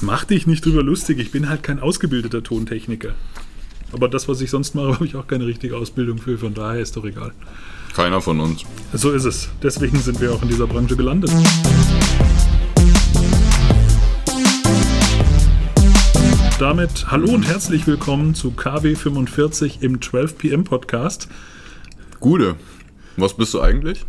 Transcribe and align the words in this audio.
Jetzt 0.00 0.06
mach 0.06 0.24
dich 0.24 0.46
nicht 0.46 0.64
drüber 0.64 0.82
lustig, 0.82 1.18
ich 1.18 1.30
bin 1.30 1.50
halt 1.50 1.62
kein 1.62 1.78
ausgebildeter 1.78 2.42
Tontechniker. 2.42 3.14
Aber 3.92 4.08
das, 4.08 4.28
was 4.28 4.40
ich 4.40 4.48
sonst 4.48 4.74
mache, 4.74 4.94
habe 4.94 5.04
ich 5.04 5.14
auch 5.14 5.26
keine 5.26 5.44
richtige 5.44 5.76
Ausbildung 5.76 6.16
für, 6.16 6.38
von 6.38 6.54
daher 6.54 6.80
ist 6.80 6.96
doch 6.96 7.04
egal. 7.04 7.32
Keiner 7.94 8.22
von 8.22 8.40
uns. 8.40 8.62
So 8.94 9.10
ist 9.10 9.26
es. 9.26 9.50
Deswegen 9.62 9.98
sind 9.98 10.18
wir 10.22 10.32
auch 10.32 10.40
in 10.40 10.48
dieser 10.48 10.66
Branche 10.66 10.96
gelandet. 10.96 11.30
Damit 16.58 17.10
hallo 17.10 17.34
und 17.34 17.46
herzlich 17.46 17.86
willkommen 17.86 18.34
zu 18.34 18.52
KW45 18.52 19.82
im 19.82 20.00
12 20.00 20.38
PM 20.38 20.64
Podcast. 20.64 21.28
Gude. 22.20 22.56
Was 23.18 23.36
bist 23.36 23.52
du 23.52 23.60
eigentlich? 23.60 24.06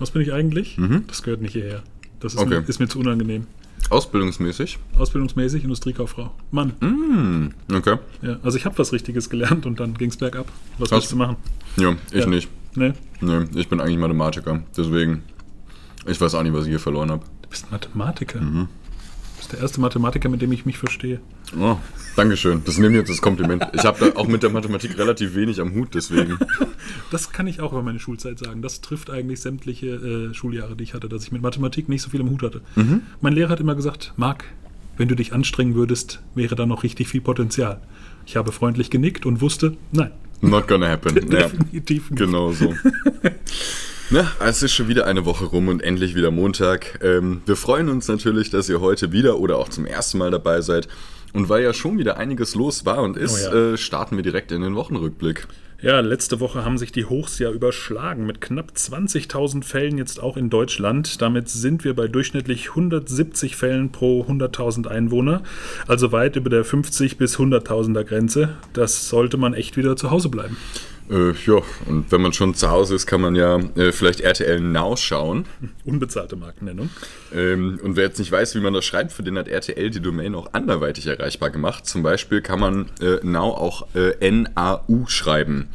Was 0.00 0.10
bin 0.10 0.22
ich 0.22 0.32
eigentlich? 0.32 0.76
Das 1.06 1.22
gehört 1.22 1.42
nicht 1.42 1.52
hierher. 1.52 1.84
Das 2.18 2.34
ist, 2.34 2.40
Okay. 2.40 2.60
mir, 2.60 2.68
ist 2.68 2.80
mir 2.80 2.88
zu 2.88 2.98
unangenehm. 2.98 3.46
Ausbildungsmäßig? 3.90 4.78
Ausbildungsmäßig 4.98 5.62
Industriekauffrau. 5.64 6.30
Mann. 6.50 7.54
Okay. 7.72 7.96
Ja, 8.22 8.38
also 8.42 8.56
ich 8.58 8.64
habe 8.66 8.76
was 8.78 8.92
Richtiges 8.92 9.30
gelernt 9.30 9.66
und 9.66 9.80
dann 9.80 9.94
ging 9.94 10.10
es 10.10 10.16
bergab. 10.16 10.46
Was 10.78 10.90
willst 10.90 11.12
du 11.12 11.16
machen? 11.16 11.36
Ja, 11.76 11.94
ich 12.12 12.20
Ja. 12.20 12.26
nicht. 12.26 12.48
Ne? 12.74 12.94
Nee, 13.20 13.44
ich 13.54 13.68
bin 13.68 13.80
eigentlich 13.80 13.98
Mathematiker. 13.98 14.62
Deswegen, 14.76 15.22
ich 16.06 16.20
weiß 16.20 16.34
auch 16.34 16.42
nicht, 16.42 16.52
was 16.52 16.64
ich 16.64 16.70
hier 16.70 16.80
verloren 16.80 17.10
habe. 17.10 17.24
Du 17.42 17.48
bist 17.48 17.70
Mathematiker. 17.70 18.40
Mhm. 18.40 18.68
Der 19.52 19.60
erste 19.60 19.80
Mathematiker, 19.80 20.28
mit 20.28 20.42
dem 20.42 20.52
ich 20.52 20.66
mich 20.66 20.76
verstehe. 20.78 21.20
Oh, 21.58 21.76
Dankeschön. 22.16 22.62
Das 22.64 22.76
nehme 22.78 22.94
ich 22.94 23.00
jetzt 23.00 23.10
als 23.10 23.22
Kompliment. 23.22 23.66
Ich 23.72 23.84
habe 23.84 23.98
da 24.12 24.18
auch 24.18 24.26
mit 24.28 24.42
der 24.42 24.50
Mathematik 24.50 24.98
relativ 24.98 25.34
wenig 25.34 25.60
am 25.60 25.74
Hut, 25.74 25.94
deswegen. 25.94 26.38
Das 27.10 27.32
kann 27.32 27.46
ich 27.46 27.60
auch 27.60 27.72
über 27.72 27.82
meine 27.82 27.98
Schulzeit 27.98 28.38
sagen. 28.38 28.60
Das 28.60 28.82
trifft 28.82 29.08
eigentlich 29.08 29.40
sämtliche 29.40 29.86
äh, 29.86 30.34
Schuljahre, 30.34 30.76
die 30.76 30.84
ich 30.84 30.92
hatte, 30.92 31.08
dass 31.08 31.22
ich 31.22 31.32
mit 31.32 31.40
Mathematik 31.40 31.88
nicht 31.88 32.02
so 32.02 32.10
viel 32.10 32.20
im 32.20 32.28
Hut 32.28 32.42
hatte. 32.42 32.60
Mhm. 32.76 33.02
Mein 33.22 33.32
Lehrer 33.32 33.50
hat 33.50 33.60
immer 33.60 33.74
gesagt, 33.74 34.12
Marc, 34.16 34.44
wenn 34.98 35.08
du 35.08 35.14
dich 35.14 35.32
anstrengen 35.32 35.74
würdest, 35.74 36.20
wäre 36.34 36.54
da 36.54 36.66
noch 36.66 36.82
richtig 36.82 37.08
viel 37.08 37.22
Potenzial. 37.22 37.80
Ich 38.26 38.36
habe 38.36 38.52
freundlich 38.52 38.90
genickt 38.90 39.24
und 39.24 39.40
wusste, 39.40 39.76
nein, 39.92 40.10
Not 40.40 40.68
gonna 40.68 40.88
happen. 40.88 41.14
Ja, 41.32 41.48
definitiv 41.48 42.10
nicht. 42.10 42.18
genau 42.18 42.52
so. 42.52 42.74
Na, 44.10 44.26
es 44.40 44.62
ist 44.62 44.72
schon 44.72 44.88
wieder 44.88 45.06
eine 45.06 45.26
Woche 45.26 45.44
rum 45.44 45.68
und 45.68 45.82
endlich 45.82 46.14
wieder 46.14 46.30
Montag. 46.30 46.98
Ähm, 47.02 47.42
wir 47.44 47.56
freuen 47.56 47.90
uns 47.90 48.08
natürlich, 48.08 48.48
dass 48.48 48.68
ihr 48.70 48.80
heute 48.80 49.12
wieder 49.12 49.38
oder 49.38 49.58
auch 49.58 49.68
zum 49.68 49.84
ersten 49.84 50.16
Mal 50.18 50.30
dabei 50.30 50.62
seid. 50.62 50.88
Und 51.34 51.50
weil 51.50 51.62
ja 51.62 51.74
schon 51.74 51.98
wieder 51.98 52.16
einiges 52.16 52.54
los 52.54 52.86
war 52.86 53.02
und 53.02 53.18
ist, 53.18 53.48
Oh 53.50 53.54
ja. 53.54 53.72
äh, 53.74 53.76
starten 53.76 54.16
wir 54.16 54.22
direkt 54.22 54.50
in 54.50 54.62
den 54.62 54.74
Wochenrückblick. 54.76 55.46
Ja, 55.82 56.00
letzte 56.00 56.40
Woche 56.40 56.64
haben 56.64 56.78
sich 56.78 56.90
die 56.90 57.04
Hochs 57.04 57.38
ja 57.38 57.52
überschlagen 57.52 58.26
mit 58.26 58.40
knapp 58.40 58.72
20.000 58.74 59.62
Fällen 59.62 59.98
jetzt 59.98 60.20
auch 60.22 60.38
in 60.38 60.48
Deutschland. 60.48 61.20
Damit 61.20 61.50
sind 61.50 61.84
wir 61.84 61.94
bei 61.94 62.08
durchschnittlich 62.08 62.70
170 62.70 63.56
Fällen 63.56 63.92
pro 63.92 64.22
100.000 64.24 64.88
Einwohner, 64.88 65.42
also 65.86 66.10
weit 66.10 66.34
über 66.34 66.50
der 66.50 66.64
50 66.64 67.18
bis 67.18 67.36
100.000er 67.36 68.02
Grenze. 68.04 68.56
Das 68.72 69.08
sollte 69.08 69.36
man 69.36 69.52
echt 69.52 69.76
wieder 69.76 69.96
zu 69.96 70.10
Hause 70.10 70.30
bleiben. 70.30 70.56
Äh, 71.10 71.32
ja, 71.46 71.62
und 71.86 72.10
wenn 72.12 72.20
man 72.20 72.32
schon 72.32 72.54
zu 72.54 72.70
Hause 72.70 72.94
ist, 72.94 73.06
kann 73.06 73.20
man 73.20 73.34
ja 73.34 73.58
äh, 73.76 73.92
vielleicht 73.92 74.20
RTL 74.20 74.60
Now 74.60 74.96
schauen. 74.96 75.46
Unbezahlte 75.84 76.36
Markennennung. 76.36 76.90
Ähm, 77.34 77.80
und 77.82 77.96
wer 77.96 78.04
jetzt 78.04 78.18
nicht 78.18 78.30
weiß, 78.30 78.54
wie 78.54 78.60
man 78.60 78.74
das 78.74 78.84
schreibt, 78.84 79.12
für 79.12 79.22
den 79.22 79.38
hat 79.38 79.48
RTL 79.48 79.90
die 79.90 80.00
Domain 80.00 80.34
auch 80.34 80.52
anderweitig 80.52 81.06
erreichbar 81.06 81.50
gemacht. 81.50 81.86
Zum 81.86 82.02
Beispiel 82.02 82.42
kann 82.42 82.60
man 82.60 82.86
äh, 83.00 83.18
Now 83.22 83.54
auch 83.54 83.86
äh, 83.94 84.30
NAU 84.30 85.06
schreiben 85.06 85.68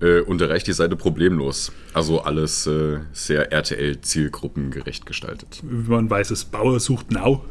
äh, 0.00 0.20
und 0.20 0.40
erreicht 0.40 0.66
die 0.66 0.72
Seite 0.72 0.96
problemlos. 0.96 1.72
Also 1.92 2.22
alles 2.22 2.66
äh, 2.66 3.00
sehr 3.12 3.52
RTL-zielgruppengerecht 3.52 5.06
gestaltet. 5.06 5.60
Wie 5.62 5.90
man 5.90 6.08
weiß 6.08 6.30
es, 6.30 6.44
Bauer 6.44 6.80
sucht 6.80 7.10
Now. 7.10 7.44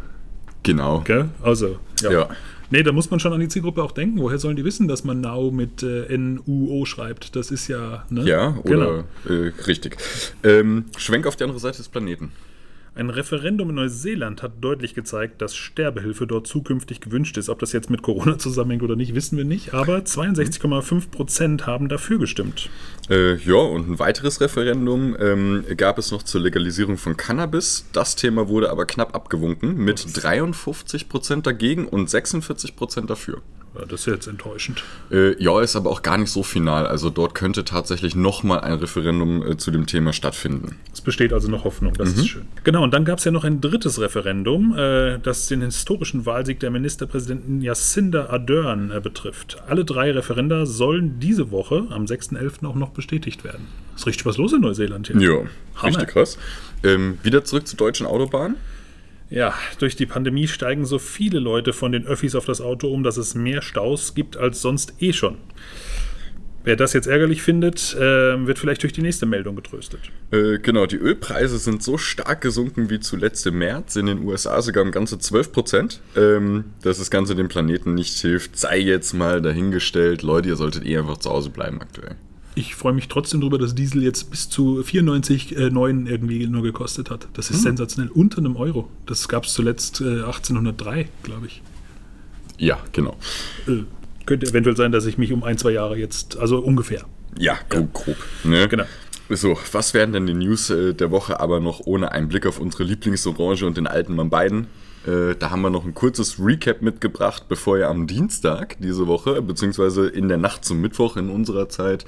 Genau. 0.63 1.01
Gell? 1.01 1.29
Also, 1.41 1.79
ja. 2.01 2.11
Ja. 2.11 2.29
Nee, 2.71 2.83
da 2.83 2.91
muss 2.91 3.11
man 3.11 3.19
schon 3.19 3.33
an 3.33 3.39
die 3.39 3.47
Zielgruppe 3.49 3.83
auch 3.83 3.91
denken. 3.91 4.19
Woher 4.19 4.37
sollen 4.39 4.55
die 4.55 4.63
wissen, 4.65 4.87
dass 4.87 5.03
man 5.03 5.21
Now 5.21 5.51
mit 5.51 5.83
äh, 5.83 6.05
N-U-O 6.05 6.85
schreibt? 6.85 7.35
Das 7.35 7.51
ist 7.51 7.67
ja. 7.67 8.05
Ne? 8.09 8.23
Ja, 8.23 8.57
Genau. 8.63 8.87
oder 8.87 9.03
äh, 9.29 9.51
richtig. 9.67 9.97
Ähm, 10.43 10.85
Schwenk 10.97 11.27
auf 11.27 11.35
die 11.35 11.43
andere 11.43 11.59
Seite 11.59 11.77
des 11.77 11.89
Planeten. 11.89 12.31
Ein 12.93 13.09
Referendum 13.09 13.69
in 13.69 13.75
Neuseeland 13.75 14.43
hat 14.43 14.51
deutlich 14.59 14.93
gezeigt, 14.93 15.41
dass 15.41 15.55
Sterbehilfe 15.55 16.27
dort 16.27 16.45
zukünftig 16.45 16.99
gewünscht 16.99 17.37
ist. 17.37 17.47
Ob 17.47 17.59
das 17.59 17.71
jetzt 17.71 17.89
mit 17.89 18.01
Corona 18.01 18.37
zusammenhängt 18.37 18.83
oder 18.83 18.97
nicht, 18.97 19.15
wissen 19.15 19.37
wir 19.37 19.45
nicht. 19.45 19.73
Aber 19.73 19.99
62,5 19.99 21.09
Prozent 21.09 21.65
haben 21.65 21.87
dafür 21.87 22.19
gestimmt. 22.19 22.69
Äh, 23.09 23.37
ja, 23.37 23.55
und 23.55 23.89
ein 23.89 23.99
weiteres 23.99 24.41
Referendum 24.41 25.15
ähm, 25.17 25.63
gab 25.77 25.99
es 25.99 26.11
noch 26.11 26.23
zur 26.23 26.41
Legalisierung 26.41 26.97
von 26.97 27.15
Cannabis. 27.15 27.87
Das 27.93 28.17
Thema 28.17 28.49
wurde 28.49 28.69
aber 28.69 28.85
knapp 28.85 29.15
abgewunken 29.15 29.77
mit 29.77 29.99
53% 29.99 31.43
dagegen 31.43 31.87
und 31.87 32.09
46% 32.09 33.05
dafür. 33.05 33.41
Ja, 33.73 33.85
das 33.85 34.01
ist 34.01 34.05
jetzt 34.07 34.27
enttäuschend. 34.27 34.83
Äh, 35.11 35.41
ja, 35.41 35.61
ist 35.61 35.77
aber 35.77 35.89
auch 35.89 36.01
gar 36.01 36.17
nicht 36.17 36.29
so 36.29 36.43
final. 36.43 36.87
Also 36.87 37.09
dort 37.09 37.35
könnte 37.35 37.63
tatsächlich 37.63 38.15
nochmal 38.15 38.59
ein 38.61 38.73
Referendum 38.73 39.47
äh, 39.47 39.57
zu 39.57 39.71
dem 39.71 39.85
Thema 39.85 40.11
stattfinden. 40.11 40.75
Es 40.91 40.99
besteht 40.99 41.31
also 41.31 41.49
noch 41.49 41.63
Hoffnung, 41.63 41.93
das 41.93 42.09
ist 42.09 42.27
schön. 42.27 42.47
Genau, 42.65 42.83
und 42.83 42.93
dann 42.93 43.05
gab 43.05 43.19
es 43.19 43.23
ja 43.23 43.31
noch 43.31 43.45
ein 43.45 43.61
drittes 43.61 44.01
Referendum, 44.01 44.75
äh, 44.77 45.19
das 45.19 45.47
den 45.47 45.61
historischen 45.61 46.25
Wahlsieg 46.25 46.59
der 46.59 46.69
Ministerpräsidentin 46.69 47.61
Jacinda 47.61 48.29
Ardern 48.29 48.91
äh, 48.91 48.99
betrifft. 48.99 49.63
Alle 49.67 49.85
drei 49.85 50.11
Referenda 50.11 50.65
sollen 50.65 51.19
diese 51.19 51.51
Woche, 51.51 51.87
am 51.91 52.05
6.11. 52.05 52.65
auch 52.65 52.75
noch 52.75 52.89
bestätigt 52.89 53.45
werden. 53.45 53.67
Ist 53.95 54.05
richtig 54.05 54.25
was 54.25 54.37
los 54.37 54.51
in 54.51 54.61
Neuseeland 54.61 55.07
hier. 55.07 55.21
Ja, 55.21 55.37
Hammer. 55.75 55.87
richtig 55.87 56.07
krass. 56.09 56.37
Ähm, 56.83 57.19
wieder 57.23 57.45
zurück 57.45 57.67
zur 57.67 57.77
deutschen 57.77 58.05
Autobahn. 58.05 58.57
Ja, 59.31 59.53
durch 59.79 59.95
die 59.95 60.05
Pandemie 60.05 60.47
steigen 60.47 60.85
so 60.85 60.99
viele 60.99 61.39
Leute 61.39 61.71
von 61.71 61.93
den 61.93 62.05
Öffis 62.05 62.35
auf 62.35 62.43
das 62.43 62.59
Auto 62.59 62.89
um, 62.89 63.01
dass 63.01 63.15
es 63.15 63.33
mehr 63.33 63.61
Staus 63.61 64.13
gibt 64.13 64.35
als 64.35 64.61
sonst 64.61 64.93
eh 64.99 65.13
schon. 65.13 65.37
Wer 66.65 66.75
das 66.75 66.91
jetzt 66.91 67.07
ärgerlich 67.07 67.41
findet, 67.41 67.95
äh, 67.95 68.45
wird 68.45 68.59
vielleicht 68.59 68.83
durch 68.83 68.91
die 68.93 69.01
nächste 69.01 69.25
Meldung 69.25 69.55
getröstet. 69.55 70.01
Äh, 70.31 70.59
genau, 70.59 70.85
die 70.85 70.97
Ölpreise 70.97 71.57
sind 71.57 71.81
so 71.81 71.97
stark 71.97 72.41
gesunken 72.41 72.89
wie 72.89 72.99
zuletzt 72.99 73.47
im 73.47 73.57
März, 73.57 73.95
in 73.95 74.05
den 74.05 74.19
USA 74.25 74.61
sogar 74.61 74.83
um 74.83 74.91
ganze 74.91 75.17
12 75.17 75.53
Prozent. 75.53 76.01
Ähm, 76.15 76.65
dass 76.83 76.99
das 76.99 77.09
Ganze 77.09 77.33
dem 77.33 77.47
Planeten 77.47 77.95
nicht 77.95 78.19
hilft, 78.19 78.59
sei 78.59 78.79
jetzt 78.79 79.13
mal 79.13 79.41
dahingestellt. 79.41 80.23
Leute, 80.23 80.49
ihr 80.49 80.55
solltet 80.57 80.85
eh 80.85 80.97
einfach 80.97 81.17
zu 81.17 81.31
Hause 81.31 81.49
bleiben 81.49 81.81
aktuell. 81.81 82.15
Ich 82.53 82.75
freue 82.75 82.93
mich 82.93 83.07
trotzdem 83.07 83.39
darüber, 83.39 83.57
dass 83.57 83.75
Diesel 83.75 84.03
jetzt 84.03 84.29
bis 84.29 84.49
zu 84.49 84.81
94,9 84.81 85.55
äh, 85.55 85.69
9 85.69 86.07
irgendwie 86.07 86.45
nur 86.47 86.63
gekostet 86.63 87.09
hat. 87.09 87.27
Das 87.33 87.49
ist 87.49 87.61
sensationell. 87.61 88.11
Unter 88.11 88.39
einem 88.39 88.57
Euro. 88.57 88.89
Das 89.05 89.29
gab 89.29 89.45
es 89.45 89.53
zuletzt 89.53 90.01
äh, 90.01 90.23
1803, 90.23 91.07
glaube 91.23 91.47
ich. 91.47 91.61
Ja, 92.57 92.77
genau. 92.91 93.15
Äh, 93.67 93.83
könnte 94.25 94.47
eventuell 94.47 94.75
sein, 94.75 94.91
dass 94.91 95.05
ich 95.05 95.17
mich 95.17 95.31
um 95.31 95.43
ein, 95.43 95.57
zwei 95.57 95.71
Jahre 95.71 95.97
jetzt, 95.97 96.37
also 96.37 96.59
ungefähr. 96.59 97.05
Ja, 97.39 97.57
grob. 97.69 97.93
grob 97.93 98.17
ne? 98.43 98.67
Genau. 98.67 98.83
So, 99.29 99.57
was 99.71 99.93
wären 99.93 100.11
denn 100.11 100.27
die 100.27 100.33
News 100.33 100.69
äh, 100.69 100.93
der 100.93 101.09
Woche 101.09 101.39
aber 101.39 101.61
noch 101.61 101.79
ohne 101.85 102.11
einen 102.11 102.27
Blick 102.27 102.45
auf 102.45 102.59
unsere 102.59 102.83
Lieblingsorange 102.83 103.65
und 103.65 103.77
den 103.77 103.87
alten 103.87 104.13
Mann 104.13 104.29
Biden? 104.29 104.67
Äh, 105.05 105.35
da 105.37 105.51
haben 105.51 105.61
wir 105.61 105.69
noch 105.69 105.85
ein 105.85 105.93
kurzes 105.93 106.37
Recap 106.39 106.81
mitgebracht, 106.81 107.45
bevor 107.47 107.77
ja 107.77 107.89
am 107.89 108.07
Dienstag 108.07 108.77
diese 108.79 109.07
Woche, 109.07 109.41
beziehungsweise 109.41 110.07
in 110.07 110.27
der 110.27 110.37
Nacht 110.37 110.65
zum 110.65 110.81
Mittwoch 110.81 111.17
in 111.17 111.29
unserer 111.29 111.69
Zeit, 111.69 112.05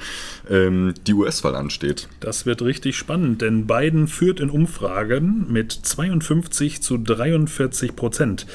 ähm, 0.50 0.94
die 1.08 1.14
US-Wahl 1.14 1.56
ansteht. 1.56 2.08
Das 2.20 2.46
wird 2.46 2.62
richtig 2.62 2.98
spannend, 2.98 3.42
denn 3.42 3.68
Biden 3.68 4.08
führt 4.08 4.40
in 4.40 4.50
Umfragen 4.50 5.48
mit 5.50 5.72
52 5.72 6.82
zu 6.82 6.98
43 6.98 7.96
Prozent. 7.96 8.46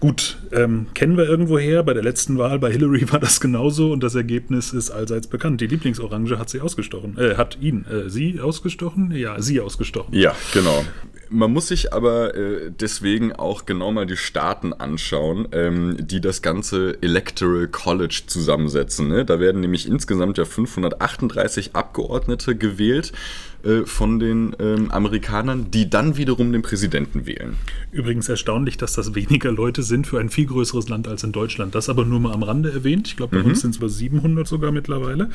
Gut, 0.00 0.38
ähm, 0.52 0.86
kennen 0.94 1.16
wir 1.16 1.24
irgendwoher. 1.24 1.82
Bei 1.82 1.94
der 1.94 2.02
letzten 2.02 2.38
Wahl 2.38 2.58
bei 2.58 2.70
Hillary 2.70 3.10
war 3.12 3.20
das 3.20 3.40
genauso 3.40 3.92
und 3.92 4.02
das 4.02 4.14
Ergebnis 4.14 4.72
ist 4.72 4.90
allseits 4.90 5.26
bekannt. 5.26 5.60
Die 5.60 5.66
Lieblingsorange 5.66 6.38
hat 6.38 6.50
sie 6.50 6.60
ausgestochen. 6.60 7.18
Äh, 7.18 7.36
hat 7.36 7.58
ihn, 7.60 7.84
äh, 7.86 8.08
sie 8.08 8.40
ausgestochen? 8.40 9.12
Ja, 9.12 9.40
sie 9.40 9.60
ausgestochen. 9.60 10.14
Ja, 10.14 10.34
genau. 10.52 10.84
Man 11.30 11.50
muss 11.50 11.68
sich 11.68 11.94
aber 11.94 12.34
äh, 12.34 12.70
deswegen 12.70 13.32
auch 13.32 13.64
genau 13.64 13.90
mal 13.90 14.04
die 14.04 14.18
Staaten 14.18 14.74
anschauen, 14.74 15.48
ähm, 15.52 15.96
die 15.98 16.20
das 16.20 16.42
ganze 16.42 17.02
Electoral 17.02 17.68
College 17.68 18.24
zusammensetzen. 18.26 19.08
Ne? 19.08 19.24
Da 19.24 19.40
werden 19.40 19.62
nämlich 19.62 19.88
insgesamt 19.88 20.36
ja 20.36 20.44
538 20.44 21.74
Abgeordnete 21.74 22.54
gewählt 22.54 23.12
äh, 23.64 23.86
von 23.86 24.18
den 24.18 24.56
ähm, 24.58 24.90
Amerikanern, 24.90 25.70
die 25.70 25.88
dann 25.88 26.16
wiederum 26.16 26.52
den 26.52 26.62
Präsidenten 26.62 27.26
wählen. 27.26 27.56
Übrigens 27.92 28.28
erstaunlich, 28.28 28.76
dass 28.76 28.94
das 28.94 29.14
weniger 29.14 29.52
Leute 29.52 29.82
sind 29.82 30.06
für 30.06 30.18
ein 30.18 30.30
viel 30.30 30.46
größeres 30.46 30.88
Land 30.88 31.06
als 31.06 31.22
in 31.22 31.32
Deutschland. 31.32 31.74
Das 31.74 31.88
aber 31.88 32.04
nur 32.04 32.20
mal 32.20 32.32
am 32.32 32.42
Rande 32.42 32.72
erwähnt. 32.72 33.08
Ich 33.08 33.16
glaube, 33.16 33.38
bei 33.38 33.44
uns 33.44 33.60
sind 33.60 33.70
es 33.70 33.76
über 33.76 33.88
700 33.88 34.46
sogar 34.48 34.72
mittlerweile. 34.72 35.30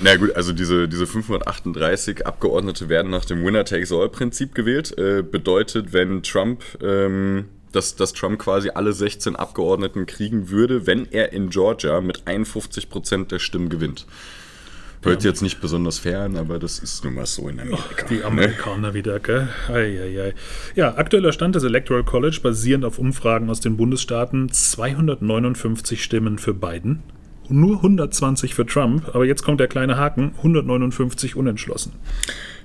Na 0.00 0.16
gut, 0.16 0.34
also 0.36 0.52
diese, 0.52 0.88
diese 0.88 1.06
538 1.06 2.26
Abgeordnete 2.26 2.88
werden 2.88 3.10
nach 3.10 3.24
dem 3.24 3.44
Winner-Takes-All-Prinzip 3.44 4.54
gewählt. 4.54 4.96
Äh, 4.98 5.22
bedeutet, 5.22 5.92
wenn 5.92 6.22
Trump, 6.22 6.62
ähm, 6.82 7.46
dass, 7.72 7.96
dass 7.96 8.12
Trump 8.12 8.38
quasi 8.38 8.70
alle 8.70 8.92
16 8.92 9.36
Abgeordneten 9.36 10.06
kriegen 10.06 10.50
würde, 10.50 10.86
wenn 10.86 11.10
er 11.10 11.32
in 11.32 11.50
Georgia 11.50 12.00
mit 12.00 12.22
51% 12.26 13.28
der 13.28 13.38
Stimmen 13.38 13.68
gewinnt. 13.68 14.06
Hört 15.02 15.24
jetzt 15.24 15.40
nicht 15.40 15.62
besonders 15.62 15.98
fern, 15.98 16.36
aber 16.36 16.58
das 16.58 16.78
ist 16.78 17.04
nun 17.04 17.14
mal 17.14 17.24
so 17.24 17.48
in 17.48 17.58
Amerika. 17.58 18.06
Die 18.10 18.22
Amerikaner 18.22 18.92
wieder, 18.92 19.18
gell? 19.18 19.48
Ei, 19.68 19.98
ei, 19.98 20.22
ei. 20.22 20.34
Ja, 20.74 20.96
aktueller 20.96 21.32
Stand 21.32 21.54
des 21.54 21.64
Electoral 21.64 22.04
College 22.04 22.40
basierend 22.42 22.84
auf 22.84 22.98
Umfragen 22.98 23.48
aus 23.48 23.60
den 23.60 23.78
Bundesstaaten 23.78 24.50
259 24.52 26.04
Stimmen 26.04 26.38
für 26.38 26.52
Biden, 26.52 27.02
nur 27.48 27.76
120 27.76 28.54
für 28.54 28.66
Trump, 28.66 29.08
aber 29.14 29.24
jetzt 29.24 29.42
kommt 29.42 29.60
der 29.60 29.68
kleine 29.68 29.96
Haken, 29.96 30.32
159 30.36 31.34
unentschlossen. 31.34 31.92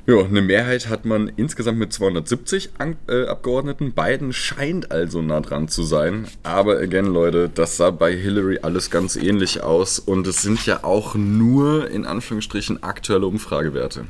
Ja, 0.08 0.24
eine 0.24 0.44
Mehrheit 0.44 0.88
hat 0.88 1.06
man 1.06 1.32
insgesamt 1.36 1.80
mit 1.80 1.92
270 1.92 2.70
An 2.78 2.96
äh, 3.08 3.26
Abgeordneten. 3.26 3.94
Biden 3.94 4.34
scheint 4.34 4.92
also 4.92 5.24
nah 5.24 5.40
dran 5.40 5.68
zu 5.68 5.82
sein. 5.82 6.28
Aber 6.44 6.78
again, 6.78 7.08
Leute, 7.08 7.50
das 7.52 7.78
sah 7.78 7.90
bei 7.90 8.16
Hillary 8.16 8.60
alles 8.62 8.92
ganz 8.92 9.16
ähnlich 9.16 9.64
aus. 9.64 9.98
Und 9.98 10.28
es 10.28 10.44
sind 10.44 10.64
ja 10.68 10.84
auch 10.84 11.16
nur 11.16 11.90
in 11.90 12.06
Anführungsstrichen 12.06 12.84
aktuelle 12.84 13.26
Umfragewerte. 13.26 14.06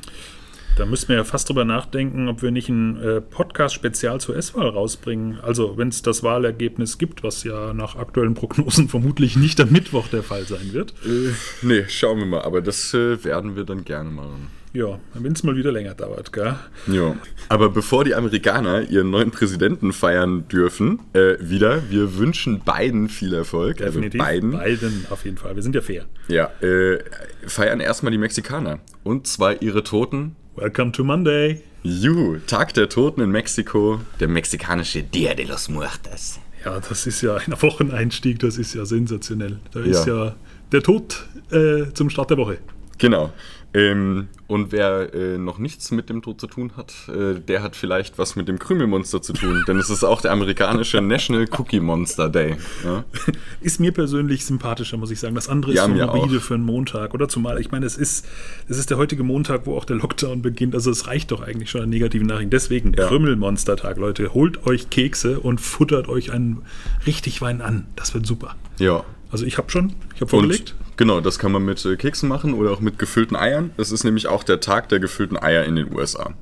Da 0.75 0.85
müssten 0.85 1.07
wir 1.07 1.15
ja 1.15 1.23
fast 1.23 1.47
drüber 1.47 1.63
nachdenken, 1.63 2.27
ob 2.27 2.41
wir 2.41 2.51
nicht 2.51 2.67
einen 2.67 2.97
äh, 3.01 3.21
Podcast-Spezial 3.21 4.19
zur 4.19 4.35
S-Wahl 4.35 4.67
rausbringen. 4.67 5.39
Also, 5.39 5.77
wenn 5.77 5.87
es 5.87 6.01
das 6.01 6.23
Wahlergebnis 6.23 6.97
gibt, 6.97 7.23
was 7.23 7.45
ja 7.45 7.73
nach 7.73 7.95
aktuellen 7.95 8.33
Prognosen 8.33 8.89
vermutlich 8.89 9.37
nicht 9.37 9.61
am 9.61 9.69
Mittwoch 9.69 10.09
der 10.09 10.23
Fall 10.23 10.43
sein 10.43 10.73
wird. 10.73 10.93
Äh, 11.05 11.31
nee, 11.61 11.85
schauen 11.87 12.19
wir 12.19 12.25
mal. 12.25 12.41
Aber 12.41 12.59
das 12.59 12.93
äh, 12.93 13.23
werden 13.23 13.55
wir 13.55 13.63
dann 13.63 13.85
gerne 13.85 14.09
machen. 14.09 14.49
Ja, 14.75 14.99
wenn 15.13 15.31
es 15.31 15.41
mal 15.43 15.55
wieder 15.55 15.71
länger 15.71 15.93
dauert, 15.93 16.33
gell? 16.33 16.53
Ja. 16.87 17.15
Aber 17.47 17.69
bevor 17.69 18.03
die 18.03 18.13
Amerikaner 18.13 18.81
ihren 18.81 19.09
neuen 19.09 19.31
Präsidenten 19.31 19.93
feiern 19.93 20.49
dürfen, 20.49 20.99
äh, 21.13 21.35
wieder, 21.39 21.89
wir 21.89 22.17
wünschen 22.17 22.59
beiden 22.59 23.07
viel 23.07 23.33
Erfolg. 23.33 23.77
Definitiv. 23.77 24.19
Also 24.19 24.31
beiden. 24.31 24.51
Beiden 24.51 25.05
auf 25.09 25.23
jeden 25.23 25.37
Fall. 25.37 25.55
Wir 25.55 25.63
sind 25.63 25.75
ja 25.75 25.81
fair. 25.81 26.03
Ja, 26.27 26.51
äh, 26.61 26.99
feiern 27.47 27.79
erstmal 27.79 28.11
die 28.11 28.17
Mexikaner. 28.17 28.79
Und 29.05 29.27
zwar 29.27 29.61
ihre 29.61 29.81
Toten. 29.81 30.35
Welcome 30.57 30.91
to 30.91 31.05
Monday. 31.05 31.61
Juhu, 31.83 32.39
Tag 32.45 32.73
der 32.73 32.89
Toten 32.89 33.21
in 33.21 33.31
Mexiko. 33.31 34.01
Der 34.19 34.27
mexikanische 34.27 35.03
Dia 35.03 35.35
de 35.35 35.45
los 35.45 35.69
Muertos. 35.69 36.41
Ja, 36.65 36.81
das 36.81 37.07
ist 37.07 37.21
ja 37.21 37.37
ein 37.37 37.61
Wocheneinstieg, 37.61 38.39
das 38.39 38.57
ist 38.57 38.73
ja 38.73 38.83
sensationell. 38.83 39.59
Da 39.71 39.79
ist 39.79 40.05
ja 40.05 40.35
der 40.73 40.81
Tod 40.81 41.25
äh, 41.51 41.93
zum 41.93 42.09
Start 42.09 42.31
der 42.31 42.37
Woche. 42.37 42.57
Genau. 42.97 43.33
Ähm, 43.75 44.29
und 44.47 44.71
wer 44.71 45.13
äh, 45.13 45.37
noch 45.37 45.57
nichts 45.57 45.91
mit 45.91 46.09
dem 46.09 46.21
Tod 46.21 46.39
zu 46.39 46.47
tun 46.47 46.71
hat, 46.77 46.93
äh, 47.09 47.39
der 47.41 47.61
hat 47.61 47.75
vielleicht 47.75 48.17
was 48.17 48.35
mit 48.37 48.47
dem 48.47 48.57
Krümelmonster 48.57 49.21
zu 49.21 49.33
tun, 49.33 49.63
denn 49.67 49.77
es 49.77 49.89
ist 49.89 50.03
auch 50.05 50.21
der 50.21 50.31
amerikanische 50.31 51.01
National 51.01 51.45
Cookie 51.57 51.81
Monster 51.81 52.29
Day. 52.29 52.55
Ja? 52.85 53.03
Ist 53.61 53.79
mir 53.81 53.91
persönlich 53.91 54.45
sympathischer, 54.45 54.95
muss 54.97 55.11
ich 55.11 55.19
sagen. 55.19 55.35
Das 55.35 55.49
andere 55.49 55.73
Ja, 55.73 55.85
ist 55.85 55.89
so 55.97 56.05
morbide 56.05 56.39
für 56.39 56.53
einen 56.53 56.63
Montag. 56.63 57.13
Oder 57.13 57.27
zumal, 57.27 57.59
ich 57.59 57.71
meine, 57.71 57.85
es 57.85 57.97
ist, 57.97 58.25
es 58.69 58.77
ist 58.77 58.91
der 58.91 58.97
heutige 58.97 59.23
Montag, 59.23 59.65
wo 59.65 59.75
auch 59.75 59.83
der 59.85 59.97
Lockdown 59.97 60.41
beginnt. 60.41 60.73
Also 60.75 60.91
es 60.91 61.07
reicht 61.07 61.31
doch 61.31 61.41
eigentlich 61.41 61.69
schon 61.69 61.81
an 61.81 61.89
negativen 61.89 62.27
Nachrichten. 62.27 62.51
Deswegen 62.51 62.93
Ja. 62.93 63.07
Krümelmonstertag, 63.07 63.97
Leute. 63.97 64.33
Holt 64.33 64.65
euch 64.67 64.89
Kekse 64.89 65.39
und 65.39 65.59
futtert 65.59 66.07
euch 66.07 66.31
einen 66.31 66.61
richtig 67.05 67.41
Wein 67.41 67.61
an. 67.61 67.87
Das 67.95 68.13
wird 68.13 68.25
super. 68.25 68.55
Ja. 68.79 69.03
Also 69.31 69.45
ich 69.45 69.57
habe 69.57 69.69
schon, 69.69 69.93
ich 70.13 70.21
habe 70.21 70.29
vorgelegt. 70.29 70.75
Genau, 70.97 71.21
das 71.21 71.39
kann 71.39 71.51
man 71.51 71.63
mit 71.65 71.83
äh, 71.85 71.95
Keksen 71.95 72.29
machen 72.29 72.53
oder 72.53 72.71
auch 72.71 72.79
mit 72.81 72.97
gefüllten 72.99 73.35
Eiern. 73.35 73.71
Das 73.77 73.91
ist 73.91 74.03
nämlich 74.03 74.27
auch 74.27 74.43
der 74.43 74.59
Tag 74.59 74.89
der 74.89 74.99
gefüllten 74.99 75.37
Eier 75.37 75.63
in 75.65 75.75
den 75.75 75.93
USA. 75.93 76.33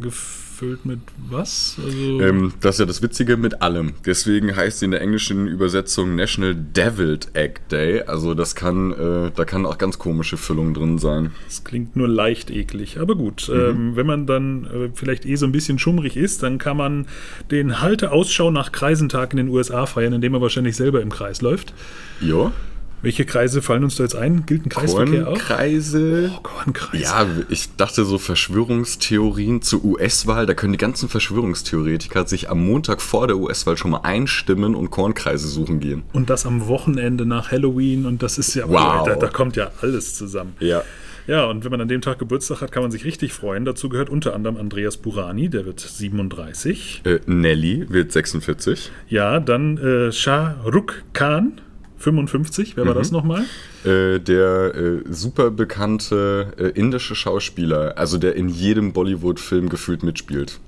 Gefüllt 0.00 0.84
mit 0.84 1.00
was? 1.30 1.76
Also, 1.84 2.20
Ähm, 2.20 2.52
das 2.60 2.76
ist 2.76 2.80
ja 2.80 2.86
das 2.86 3.02
Witzige 3.02 3.36
mit 3.36 3.62
allem. 3.62 3.94
Deswegen 4.06 4.54
heißt 4.54 4.78
sie 4.78 4.84
in 4.86 4.90
der 4.92 5.00
englischen 5.00 5.46
Übersetzung 5.48 6.14
National 6.14 6.54
Deviled 6.54 7.30
Egg 7.34 7.60
Day. 7.70 8.02
Also 8.02 8.34
das 8.34 8.54
kann, 8.54 8.92
äh, 8.92 9.30
da 9.34 9.44
kann 9.44 9.66
auch 9.66 9.78
ganz 9.78 9.98
komische 9.98 10.36
Füllung 10.36 10.72
drin 10.74 10.98
sein. 10.98 11.32
Das 11.46 11.64
klingt 11.64 11.96
nur 11.96 12.08
leicht 12.08 12.50
eklig. 12.50 12.98
Aber 13.00 13.16
gut, 13.16 13.48
Mhm. 13.52 13.60
ähm, 13.60 13.96
wenn 13.96 14.06
man 14.06 14.26
dann 14.26 14.64
äh, 14.66 14.88
vielleicht 14.94 15.26
eh 15.26 15.36
so 15.36 15.46
ein 15.46 15.52
bisschen 15.52 15.78
schummrig 15.78 16.16
ist, 16.16 16.42
dann 16.42 16.58
kann 16.58 16.76
man 16.76 17.06
den 17.50 17.80
Halte-Ausschau 17.80 18.50
nach 18.50 18.72
Kreisentag 18.72 19.32
in 19.32 19.38
den 19.38 19.48
USA 19.48 19.86
feiern, 19.86 20.12
indem 20.12 20.34
er 20.34 20.40
wahrscheinlich 20.40 20.76
selber 20.76 21.00
im 21.02 21.10
Kreis 21.10 21.42
läuft. 21.42 21.74
Ja. 22.20 22.52
Welche 23.02 23.24
Kreise 23.24 23.62
fallen 23.62 23.84
uns 23.84 23.96
da 23.96 24.04
jetzt 24.04 24.14
ein? 24.14 24.46
Gilt 24.46 24.64
ein 24.64 24.68
Kreisverkehr 24.68 25.26
auch? 25.28 25.32
Kornkreise. 25.34 26.30
Oh, 26.36 26.40
Kornkreis. 26.42 27.00
Ja, 27.02 27.26
ich 27.48 27.74
dachte 27.76 28.04
so 28.04 28.16
Verschwörungstheorien 28.18 29.60
zur 29.62 29.84
US-Wahl, 29.84 30.46
da 30.46 30.54
können 30.54 30.72
die 30.72 30.78
ganzen 30.78 31.08
Verschwörungstheoretiker 31.08 32.26
sich 32.26 32.48
am 32.48 32.64
Montag 32.64 33.00
vor 33.02 33.26
der 33.26 33.36
US-Wahl 33.38 33.76
schon 33.76 33.90
mal 33.90 34.00
einstimmen 34.04 34.74
und 34.74 34.90
Kornkreise 34.90 35.48
suchen 35.48 35.80
gehen. 35.80 36.02
Und 36.12 36.30
das 36.30 36.46
am 36.46 36.66
Wochenende 36.68 37.26
nach 37.26 37.50
Halloween 37.50 38.06
und 38.06 38.22
das 38.22 38.38
ist 38.38 38.54
ja, 38.54 38.68
Wow. 38.68 39.06
da, 39.06 39.16
da 39.16 39.26
kommt 39.28 39.56
ja 39.56 39.70
alles 39.80 40.14
zusammen. 40.14 40.54
Ja. 40.60 40.82
Ja, 41.28 41.44
und 41.44 41.62
wenn 41.64 41.70
man 41.70 41.80
an 41.80 41.86
dem 41.86 42.00
Tag 42.00 42.18
Geburtstag 42.18 42.62
hat, 42.62 42.72
kann 42.72 42.82
man 42.82 42.90
sich 42.90 43.04
richtig 43.04 43.32
freuen. 43.32 43.64
Dazu 43.64 43.88
gehört 43.88 44.10
unter 44.10 44.34
anderem 44.34 44.56
Andreas 44.56 44.96
Burani, 44.96 45.48
der 45.48 45.64
wird 45.66 45.78
37. 45.78 47.02
Äh, 47.04 47.20
Nelly 47.26 47.86
wird 47.88 48.10
46. 48.10 48.90
Ja, 49.08 49.38
dann 49.38 49.78
äh, 49.78 50.10
Shah 50.10 50.56
Rukh 50.64 50.94
Khan, 51.12 51.60
55. 52.02 52.76
Wer 52.76 52.86
war 52.86 52.94
das 52.94 53.10
nochmal? 53.10 53.44
Äh, 53.84 54.18
der 54.18 54.74
äh, 54.74 55.02
super 55.08 55.50
bekannte 55.50 56.52
äh, 56.58 56.78
indische 56.78 57.14
Schauspieler, 57.14 57.96
also 57.96 58.18
der 58.18 58.36
in 58.36 58.48
jedem 58.48 58.92
Bollywood-Film 58.92 59.68
gefühlt 59.68 60.02
mitspielt. 60.02 60.60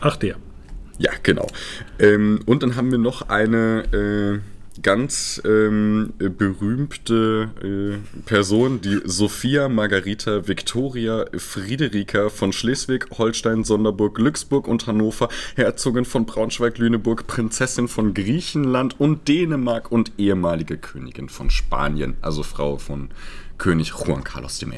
Ach, 0.00 0.16
der. 0.16 0.36
Ja, 0.98 1.10
genau. 1.22 1.46
Ähm, 1.98 2.40
und 2.46 2.62
dann 2.62 2.76
haben 2.76 2.90
wir 2.90 2.98
noch 2.98 3.28
eine 3.28 3.84
äh, 3.92 4.55
ganz 4.82 5.40
ähm, 5.44 6.12
äh, 6.18 6.28
berühmte 6.28 7.50
äh, 7.62 8.20
Person, 8.26 8.80
die 8.80 9.00
Sophia 9.04 9.68
Margarita 9.68 10.46
Victoria 10.46 11.26
Friederika 11.36 12.28
von 12.28 12.52
Schleswig, 12.52 13.06
Holstein, 13.18 13.64
Sonderburg, 13.64 14.16
Glücksburg 14.16 14.68
und 14.68 14.86
Hannover, 14.86 15.28
Herzogin 15.54 16.04
von 16.04 16.26
Braunschweig-Lüneburg, 16.26 17.26
Prinzessin 17.26 17.88
von 17.88 18.14
Griechenland 18.14 19.00
und 19.00 19.28
Dänemark 19.28 19.90
und 19.90 20.12
ehemalige 20.18 20.78
Königin 20.78 21.28
von 21.28 21.50
Spanien, 21.50 22.16
also 22.20 22.42
Frau 22.42 22.78
von 22.78 23.10
König 23.58 23.92
Juan 23.98 24.22
Carlos 24.22 24.62
I. 24.62 24.68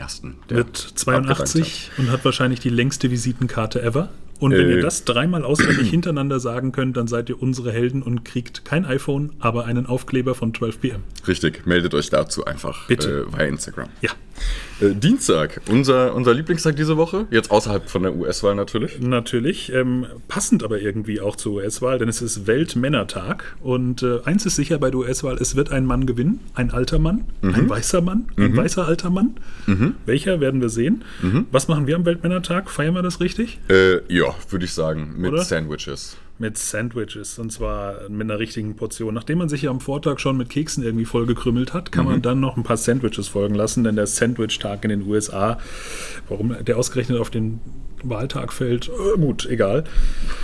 Wird 0.49 0.77
82 0.77 1.91
und 1.99 2.11
hat 2.11 2.25
wahrscheinlich 2.25 2.61
die 2.61 2.71
längste 2.71 3.11
Visitenkarte 3.11 3.83
ever. 3.83 4.11
Und 4.41 4.53
wenn 4.53 4.69
Äh. 4.69 4.77
ihr 4.77 4.81
das 4.83 5.05
dreimal 5.05 5.45
auswendig 5.45 5.91
hintereinander 5.91 6.39
sagen 6.41 6.71
könnt, 6.73 6.97
dann 6.97 7.09
seid 7.09 7.29
ihr 7.29 7.43
unsere 7.43 7.73
Helden 7.73 8.03
und 8.03 8.25
kriegt 8.25 8.65
kein 8.65 8.85
iPhone, 8.85 9.33
aber 9.41 9.65
einen 9.65 9.87
Aufkleber 9.87 10.35
von 10.35 10.55
12 10.55 10.81
PM. 10.81 11.03
Richtig, 11.27 11.67
meldet 11.67 11.95
euch 11.95 12.09
dazu 12.11 12.45
einfach 12.45 12.87
Bitte. 12.87 13.27
Äh, 13.29 13.33
via 13.37 13.47
Instagram. 13.47 13.89
Ja, 14.01 14.11
Äh, 14.81 14.95
Dienstag, 14.95 15.61
unser, 15.69 16.15
unser 16.15 16.35
Lieblingstag 16.35 16.77
diese 16.77 16.97
Woche, 16.97 17.27
jetzt 17.31 17.51
außerhalb 17.51 17.89
von 17.91 18.03
der 18.03 18.15
US-Wahl 18.15 18.55
natürlich. 18.55 19.01
natürlich. 19.01 19.73
Ähm, 19.73 20.07
passend 20.29 20.63
aber 20.63 20.81
irgendwie 20.81 21.21
auch 21.21 21.37
zur 21.37 21.55
US-Wahl, 21.55 21.99
denn 21.99 22.09
es 22.09 22.23
ist 22.23 22.47
Weltmännertag. 22.47 23.57
Und 23.61 24.03
äh, 24.03 24.21
eins 24.25 24.47
ist 24.47 24.57
sicher 24.57 24.79
bei 24.79 24.91
der 24.91 25.01
US-Wahl, 25.01 25.37
es 25.41 25.57
wird 25.57 25.73
ein 25.73 25.85
Mann 25.85 26.07
gewinnen. 26.07 26.41
Ein 26.55 26.71
alter 26.71 26.99
Mann, 26.99 27.25
Mhm. 27.43 27.55
ein 27.55 27.69
weißer 27.69 28.01
Mann, 28.01 28.27
ein 28.37 28.57
weißer 28.57 28.87
alter 28.87 29.11
Mann. 29.11 29.37
Welcher 30.07 30.41
werden 30.41 30.61
wir 30.61 30.69
sehen. 30.69 31.05
Mhm. 31.23 31.47
Was 31.51 31.69
machen 31.69 31.87
wir 31.87 31.97
am 31.97 32.05
Weltmännertag? 32.05 32.71
Feiern 32.71 32.95
wir 32.95 33.03
das 33.03 33.21
richtig? 33.21 33.59
Äh, 33.69 33.97
ja, 34.13 34.35
würde 34.51 34.65
ich 34.65 34.73
sagen, 34.73 35.15
mit 35.19 35.33
Oder? 35.33 35.43
Sandwiches. 35.43 36.17
Mit 36.41 36.57
Sandwiches 36.57 37.39
und 37.39 37.51
zwar 37.51 38.09
mit 38.09 38.23
einer 38.23 38.39
richtigen 38.39 38.77
Portion. 38.77 39.15
Nachdem 39.15 39.39
man 39.39 39.49
sich 39.49 39.63
ja 39.63 39.71
am 39.71 39.81
Vortag 39.81 40.21
schon 40.21 40.37
mit 40.37 40.51
Keksen 40.51 40.85
irgendwie 40.85 41.05
vollgekrümmelt 41.05 41.75
hat, 41.75 41.91
kann 41.91 42.05
man 42.05 42.23
dann 42.23 42.39
noch 42.39 42.57
ein 42.57 42.63
paar 42.63 42.77
Sandwiches 42.77 43.27
folgen 43.29 43.57
lassen, 43.57 43.83
denn 43.83 43.97
der 43.97 44.07
Sandwich-Tag 44.07 44.85
in 44.85 44.91
den 44.91 45.03
USA, 45.07 45.59
warum 46.29 46.55
der 46.65 46.79
ausgerechnet 46.79 47.19
auf 47.19 47.31
den 47.31 47.61
Wahltag 48.05 48.53
fällt, 48.53 48.89
äh, 48.89 49.19
gut, 49.19 49.47
egal. 49.47 49.85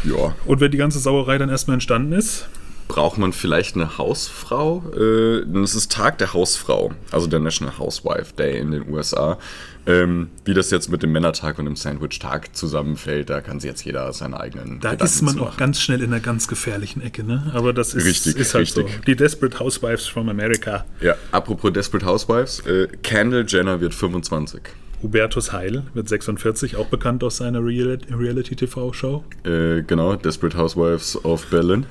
Ja, 0.02 0.34
Und 0.44 0.60
wenn 0.60 0.72
die 0.72 0.78
ganze 0.78 0.98
Sauerei 0.98 1.38
dann 1.38 1.48
erstmal 1.48 1.74
entstanden 1.74 2.12
ist, 2.12 2.48
braucht 2.88 3.18
man 3.18 3.32
vielleicht 3.32 3.76
eine 3.76 3.98
Hausfrau? 3.98 4.84
Äh, 4.94 5.44
denn 5.46 5.62
es 5.62 5.74
ist 5.74 5.92
Tag 5.92 6.18
der 6.18 6.32
Hausfrau, 6.34 6.92
also 7.10 7.26
der 7.26 7.40
National 7.40 7.78
Housewife 7.78 8.34
Day 8.36 8.58
in 8.58 8.72
den 8.72 8.88
USA. 8.88 9.38
Ähm, 9.86 10.30
wie 10.44 10.54
das 10.54 10.70
jetzt 10.70 10.88
mit 10.90 11.02
dem 11.02 11.12
Männertag 11.12 11.58
und 11.58 11.66
dem 11.66 11.76
Sandwich-Tag 11.76 12.56
zusammenfällt, 12.56 13.28
da 13.28 13.40
kann 13.40 13.60
sich 13.60 13.68
jetzt 13.68 13.84
jeder 13.84 14.12
seine 14.12 14.40
eigenen 14.40 14.80
da 14.80 14.92
Gedanken 14.92 15.04
ist 15.04 15.22
man 15.22 15.38
auch 15.40 15.56
ganz 15.56 15.80
schnell 15.80 16.00
in 16.00 16.12
einer 16.12 16.20
ganz 16.20 16.48
gefährlichen 16.48 17.02
Ecke, 17.02 17.22
ne? 17.22 17.50
Aber 17.54 17.72
das 17.72 17.94
ist, 17.94 18.06
Richtig, 18.06 18.36
ist 18.36 18.54
halt 18.54 18.62
richtig. 18.62 18.86
so. 18.86 19.02
Die 19.06 19.16
Desperate 19.16 19.58
Housewives 19.60 20.06
from 20.06 20.28
America. 20.28 20.86
Ja, 21.00 21.14
apropos 21.32 21.72
Desperate 21.72 22.06
Housewives, 22.06 22.60
äh, 22.60 22.88
Kendall 23.02 23.44
Jenner 23.46 23.80
wird 23.80 23.94
25. 23.94 24.62
Hubertus 25.04 25.52
Heil 25.52 25.82
wird 25.92 26.08
46, 26.08 26.76
auch 26.76 26.86
bekannt 26.86 27.22
aus 27.22 27.36
seiner 27.36 27.62
Real 27.62 27.98
Reality-TV-Show. 28.10 29.22
Äh, 29.44 29.82
genau, 29.82 30.16
Desperate 30.16 30.56
Housewives 30.56 31.22
of 31.26 31.44
Berlin. 31.50 31.84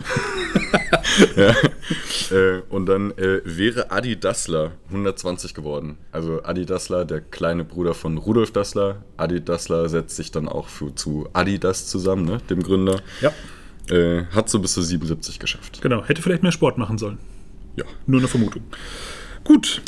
ja. 1.35 1.51
äh, 2.35 2.61
und 2.71 2.87
dann 2.87 3.11
äh, 3.11 3.41
wäre 3.45 3.91
Adi 3.91 4.19
Dassler 4.19 4.71
120 4.89 5.53
geworden. 5.53 5.97
Also 6.11 6.43
Adi 6.43 6.65
Dassler, 6.65 7.05
der 7.05 7.21
kleine 7.21 7.63
Bruder 7.63 7.93
von 7.93 8.17
Rudolf 8.17 8.49
Dassler. 8.51 9.03
Adi 9.15 9.45
Dassler 9.45 9.87
setzt 9.89 10.15
sich 10.15 10.31
dann 10.31 10.47
auch 10.47 10.67
für, 10.67 10.95
zu 10.95 11.29
Adidas 11.33 11.85
zusammen, 11.85 12.25
ne, 12.25 12.39
dem 12.49 12.63
Gründer. 12.63 12.99
Ja, 13.21 13.31
Äh, 13.91 14.25
hat 14.33 14.49
so 14.49 14.59
bis 14.59 14.73
zu 14.73 14.81
77 14.81 15.37
geschafft. 15.39 15.81
genau. 15.81 16.03
Hätte 16.05 16.21
vielleicht 16.23 16.41
mehr 16.41 16.51
Sport 16.53 16.77
machen 16.79 16.97
sollen. 16.97 17.19
Ja. 17.75 17.83
Nur 18.07 18.21
eine 18.21 18.27
Vermutung. 18.29 18.63
Gut. 19.43 19.81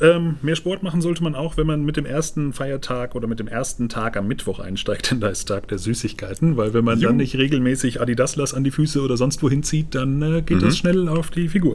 Ähm, 0.00 0.36
mehr 0.42 0.56
Sport 0.56 0.82
machen 0.82 1.00
sollte 1.00 1.22
man 1.22 1.34
auch, 1.34 1.56
wenn 1.56 1.66
man 1.66 1.84
mit 1.84 1.96
dem 1.96 2.06
ersten 2.06 2.52
Feiertag 2.52 3.14
oder 3.14 3.26
mit 3.28 3.38
dem 3.38 3.48
ersten 3.48 3.88
Tag 3.88 4.16
am 4.16 4.26
Mittwoch 4.26 4.58
einsteigt, 4.58 5.10
denn 5.10 5.20
da 5.20 5.28
ist 5.28 5.46
Tag 5.46 5.68
der 5.68 5.78
Süßigkeiten, 5.78 6.56
weil 6.56 6.74
wenn 6.74 6.84
man 6.84 6.98
Jo. 6.98 7.08
dann 7.08 7.16
nicht 7.18 7.36
regelmäßig 7.36 8.00
Adidaslas 8.00 8.54
an 8.54 8.64
die 8.64 8.70
Füße 8.70 9.00
oder 9.00 9.16
sonst 9.16 9.42
wohin 9.42 9.62
zieht, 9.62 9.94
dann 9.94 10.22
äh, 10.22 10.42
geht 10.42 10.62
das 10.62 10.76
schnell 10.78 11.08
auf 11.08 11.30
die 11.30 11.48
Figur. 11.48 11.74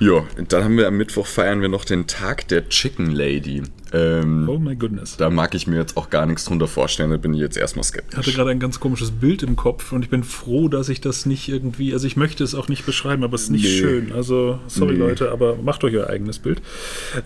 Ja, 0.00 0.24
dann 0.48 0.64
haben 0.64 0.76
wir 0.76 0.88
am 0.88 0.96
Mittwoch 0.96 1.26
feiern 1.26 1.60
wir 1.60 1.68
noch 1.68 1.84
den 1.84 2.06
Tag 2.06 2.48
der 2.48 2.68
Chicken 2.68 3.12
Lady. 3.12 3.62
Ähm, 3.94 4.48
Oh 4.48 4.58
my 4.58 4.74
goodness. 4.74 5.16
Da 5.16 5.30
mag 5.30 5.54
ich 5.54 5.66
mir 5.66 5.76
jetzt 5.76 5.96
auch 5.96 6.10
gar 6.10 6.26
nichts 6.26 6.44
drunter 6.44 6.66
vorstellen, 6.66 7.10
da 7.10 7.16
bin 7.16 7.32
ich 7.34 7.40
jetzt 7.40 7.56
erstmal 7.56 7.84
Ich 7.84 7.92
hatte 7.94 8.06
skeptisch. 8.10 8.34
gerade 8.34 8.50
ein 8.50 8.58
ganz 8.58 8.80
komisches 8.80 9.10
Bild 9.12 9.42
im 9.42 9.54
Kopf 9.56 9.92
und 9.92 10.02
ich 10.04 10.10
bin 10.10 10.24
froh, 10.24 10.68
dass 10.68 10.88
ich 10.88 11.00
das 11.00 11.26
nicht 11.26 11.48
irgendwie, 11.48 11.92
also 11.92 12.06
ich 12.06 12.16
möchte 12.16 12.42
es 12.42 12.54
auch 12.54 12.68
nicht 12.68 12.84
beschreiben, 12.86 13.22
aber 13.24 13.34
es 13.36 13.44
ist 13.44 13.50
nicht 13.50 13.64
Nee. 13.64 13.78
schön. 13.78 14.12
Also, 14.12 14.58
sorry 14.66 14.94
Nee. 14.94 14.98
Leute, 14.98 15.30
aber 15.30 15.56
macht 15.56 15.84
euch 15.84 15.94
euer 15.94 16.08
eigenes 16.08 16.38
Bild. 16.40 16.60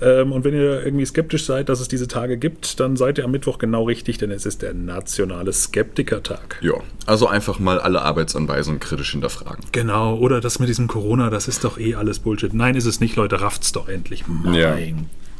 Ähm, 0.02 0.32
und 0.32 0.44
wenn 0.44 0.54
ihr 0.54 0.84
irgendwie 0.84 1.06
skeptisch 1.06 1.44
seid, 1.44 1.68
dass 1.68 1.80
es 1.80 1.88
diese 1.88 2.06
Tage 2.08 2.36
gibt, 2.36 2.80
dann 2.80 2.96
seid 2.96 3.18
ihr 3.18 3.24
am 3.24 3.30
Mittwoch 3.30 3.58
genau 3.58 3.84
richtig, 3.84 4.18
denn 4.18 4.30
es 4.30 4.44
ist 4.46 4.62
der 4.62 4.74
nationale 4.74 5.52
Skeptikertag. 5.52 6.58
Ja, 6.60 6.74
also 7.06 7.26
einfach 7.28 7.58
mal 7.58 7.78
alle 7.80 8.02
Arbeitsanweisungen 8.02 8.80
kritisch 8.80 9.12
hinterfragen. 9.12 9.64
Genau, 9.72 10.16
oder 10.18 10.40
das 10.40 10.58
mit 10.58 10.68
diesem 10.68 10.86
Corona, 10.88 11.30
das 11.30 11.48
ist 11.48 11.64
doch 11.64 11.78
eh 11.78 11.94
alles 11.94 12.18
Bullshit. 12.18 12.52
Nein, 12.52 12.74
ist 12.74 12.84
es 12.86 13.00
nicht, 13.00 13.16
Leute, 13.16 13.40
rafft's 13.40 13.72
doch 13.72 13.88
endlich. 13.88 14.24
Mein 14.28 14.54
Ja. 14.54 14.76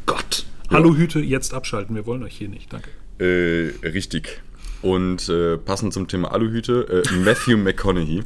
Gott. 0.05 0.45
Hallo 0.69 0.95
Hüte, 0.95 1.19
jetzt 1.19 1.53
abschalten, 1.53 1.95
wir 1.95 2.05
wollen 2.05 2.23
euch 2.23 2.37
hier 2.37 2.49
nicht, 2.49 2.71
danke. 2.71 2.89
Äh, 3.19 3.87
richtig. 3.87 4.41
Und 4.81 5.27
äh, 5.27 5.57
passend 5.57 5.93
zum 5.93 6.07
Thema 6.07 6.31
Aluhüte, 6.31 7.03
äh, 7.05 7.15
Matthew 7.17 7.57
McConaughey 7.63 8.23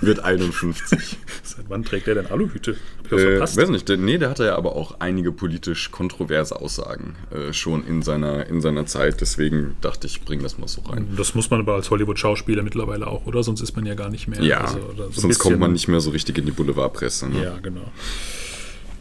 wird 0.00 0.18
51. 0.18 0.98
Seit 1.44 1.66
wann 1.68 1.84
trägt 1.84 2.08
der 2.08 2.16
denn 2.16 2.26
Aluhüte? 2.26 2.76
Hab 3.04 3.12
ich 3.12 3.40
was 3.40 3.56
Äh, 3.56 3.62
weiß 3.62 3.68
nicht, 3.68 3.88
der, 3.88 3.98
nee, 3.98 4.18
der 4.18 4.30
hatte 4.30 4.46
ja 4.46 4.56
aber 4.56 4.74
auch 4.74 4.98
einige 4.98 5.30
politisch 5.30 5.92
kontroverse 5.92 6.56
Aussagen 6.60 7.14
äh, 7.30 7.52
schon 7.52 7.86
in 7.86 8.02
seiner, 8.02 8.46
in 8.46 8.60
seiner 8.60 8.86
Zeit. 8.86 9.20
Deswegen 9.20 9.76
dachte 9.80 10.08
ich, 10.08 10.22
bring 10.22 10.42
das 10.42 10.58
mal 10.58 10.66
so 10.66 10.80
rein. 10.80 11.06
Das 11.16 11.36
muss 11.36 11.50
man 11.50 11.60
aber 11.60 11.74
als 11.74 11.90
Hollywood-Schauspieler 11.90 12.64
mittlerweile 12.64 13.06
auch, 13.06 13.26
oder? 13.26 13.44
Sonst 13.44 13.60
ist 13.60 13.76
man 13.76 13.86
ja 13.86 13.94
gar 13.94 14.10
nicht 14.10 14.26
mehr. 14.26 14.42
Ja, 14.42 14.62
also, 14.62 14.80
so 14.96 15.20
sonst 15.20 15.38
kommt 15.38 15.60
man 15.60 15.72
nicht 15.72 15.86
mehr 15.86 16.00
so 16.00 16.10
richtig 16.10 16.36
in 16.36 16.46
die 16.46 16.52
Boulevardpresse. 16.52 17.28
Ne? 17.28 17.44
Ja, 17.44 17.58
genau. 17.58 17.92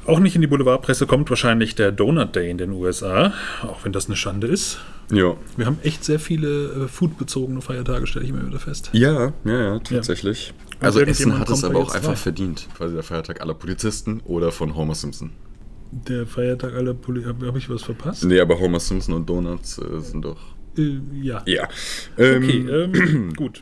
Auch 0.05 0.19
nicht 0.19 0.35
in 0.35 0.41
die 0.41 0.47
Boulevardpresse 0.47 1.05
kommt 1.05 1.29
wahrscheinlich 1.29 1.75
der 1.75 1.91
Donut 1.91 2.35
Day 2.35 2.49
in 2.49 2.57
den 2.57 2.71
USA, 2.71 3.33
auch 3.61 3.85
wenn 3.85 3.91
das 3.93 4.07
eine 4.07 4.15
Schande 4.15 4.47
ist. 4.47 4.79
Ja. 5.11 5.35
Wir 5.57 5.65
haben 5.67 5.77
echt 5.83 6.03
sehr 6.03 6.19
viele 6.19 6.85
äh, 6.85 6.87
foodbezogene 6.87 7.61
Feiertage, 7.61 8.07
stelle 8.07 8.25
ich 8.25 8.33
mir 8.33 8.45
wieder 8.45 8.59
fest. 8.59 8.89
Ja, 8.93 9.33
ja, 9.43 9.61
ja, 9.61 9.79
tatsächlich. 9.79 10.53
Und 10.79 10.85
Also 10.85 11.01
Essen 11.01 11.37
hat 11.37 11.49
es 11.49 11.63
aber 11.63 11.79
auch 11.79 11.93
einfach 11.93 12.09
rein. 12.09 12.15
verdient. 12.17 12.67
Quasi 12.75 12.95
der 12.95 13.03
Feiertag 13.03 13.41
aller 13.41 13.53
Polizisten 13.53 14.21
oder 14.25 14.51
von 14.51 14.75
Homer 14.75 14.95
Simpson. 14.95 15.31
Der 15.91 16.25
Feiertag 16.25 16.73
aller 16.73 16.93
Poli 16.93 17.23
Habe 17.23 17.45
hab 17.47 17.55
ich 17.57 17.69
was 17.69 17.83
verpasst? 17.83 18.23
Nee, 18.23 18.39
aber 18.39 18.57
Homer 18.59 18.79
Simpson 18.79 19.13
und 19.13 19.29
Donuts 19.29 19.77
äh, 19.77 19.99
sind 19.99 20.23
doch. 20.25 20.39
Äh, 20.77 20.99
ja. 21.21 21.43
Ja. 21.45 21.67
Okay, 22.15 22.65
Ähm, 22.67 22.93
ähm, 22.95 23.33
gut. 23.35 23.61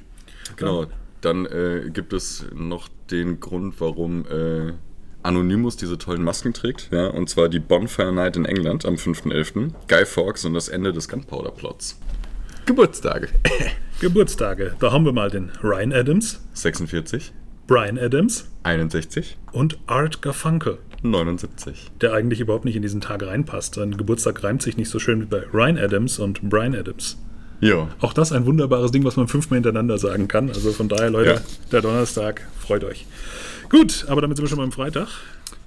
Genau. 0.55 0.85
Dann 1.21 1.45
äh, 1.47 1.89
gibt 1.91 2.13
es 2.13 2.45
noch 2.55 2.87
den 3.11 3.39
Grund, 3.41 3.81
warum 3.81 4.25
äh, 4.27 4.73
Anonymous 5.23 5.75
diese 5.75 5.97
tollen 5.97 6.23
Masken 6.23 6.53
trägt. 6.53 6.89
Ja, 6.91 7.07
und 7.07 7.29
zwar 7.29 7.49
die 7.49 7.59
Bonfire 7.59 8.11
Night 8.13 8.37
in 8.37 8.45
England 8.45 8.85
am 8.85 8.95
5.11. 8.95 9.71
Guy 9.87 10.05
Fawkes 10.05 10.45
und 10.45 10.53
das 10.53 10.69
Ende 10.69 10.93
des 10.93 11.07
Gunpowder 11.09 11.51
Plots. 11.51 11.99
Geburtstage. 12.65 13.29
Geburtstage. 13.99 14.75
Da 14.79 14.91
haben 14.91 15.05
wir 15.05 15.11
mal 15.11 15.29
den 15.29 15.51
Ryan 15.63 15.91
Adams, 15.91 16.41
46, 16.53 17.33
Brian 17.67 17.97
Adams 17.97 18.47
61, 18.63 19.37
und 19.51 19.77
Art 19.87 20.21
Garfunkel. 20.21 20.77
79. 21.01 21.91
der 22.01 22.11
eigentlich 22.13 22.41
überhaupt 22.41 22.65
nicht 22.65 22.75
in 22.75 22.81
diesen 22.81 22.99
Tag 22.99 23.25
reinpasst. 23.25 23.75
Sein 23.75 23.95
Geburtstag 23.95 24.43
reimt 24.43 24.61
sich 24.61 24.75
nicht 24.75 24.89
so 24.89 24.99
schön 24.99 25.21
wie 25.21 25.25
bei 25.25 25.43
Ryan 25.53 25.77
Adams 25.77 26.19
und 26.19 26.41
Brian 26.49 26.75
Adams. 26.75 27.17
Ja. 27.61 27.87
Auch 28.01 28.11
das 28.13 28.31
ein 28.33 28.45
wunderbares 28.45 28.91
Ding, 28.91 29.05
was 29.05 29.15
man 29.15 29.27
fünfmal 29.29 29.57
hintereinander 29.57 29.97
sagen 29.97 30.27
kann. 30.27 30.49
Also 30.49 30.71
von 30.73 30.89
daher, 30.89 31.09
Leute, 31.09 31.29
Ja. 31.35 31.41
der 31.71 31.81
Donnerstag, 31.81 32.45
freut 32.59 32.83
euch. 32.83 33.05
Gut, 33.69 34.05
aber 34.07 34.21
damit 34.21 34.37
sind 34.37 34.45
wir 34.45 34.49
schon 34.49 34.57
beim 34.59 34.71
Freitag. 34.71 35.07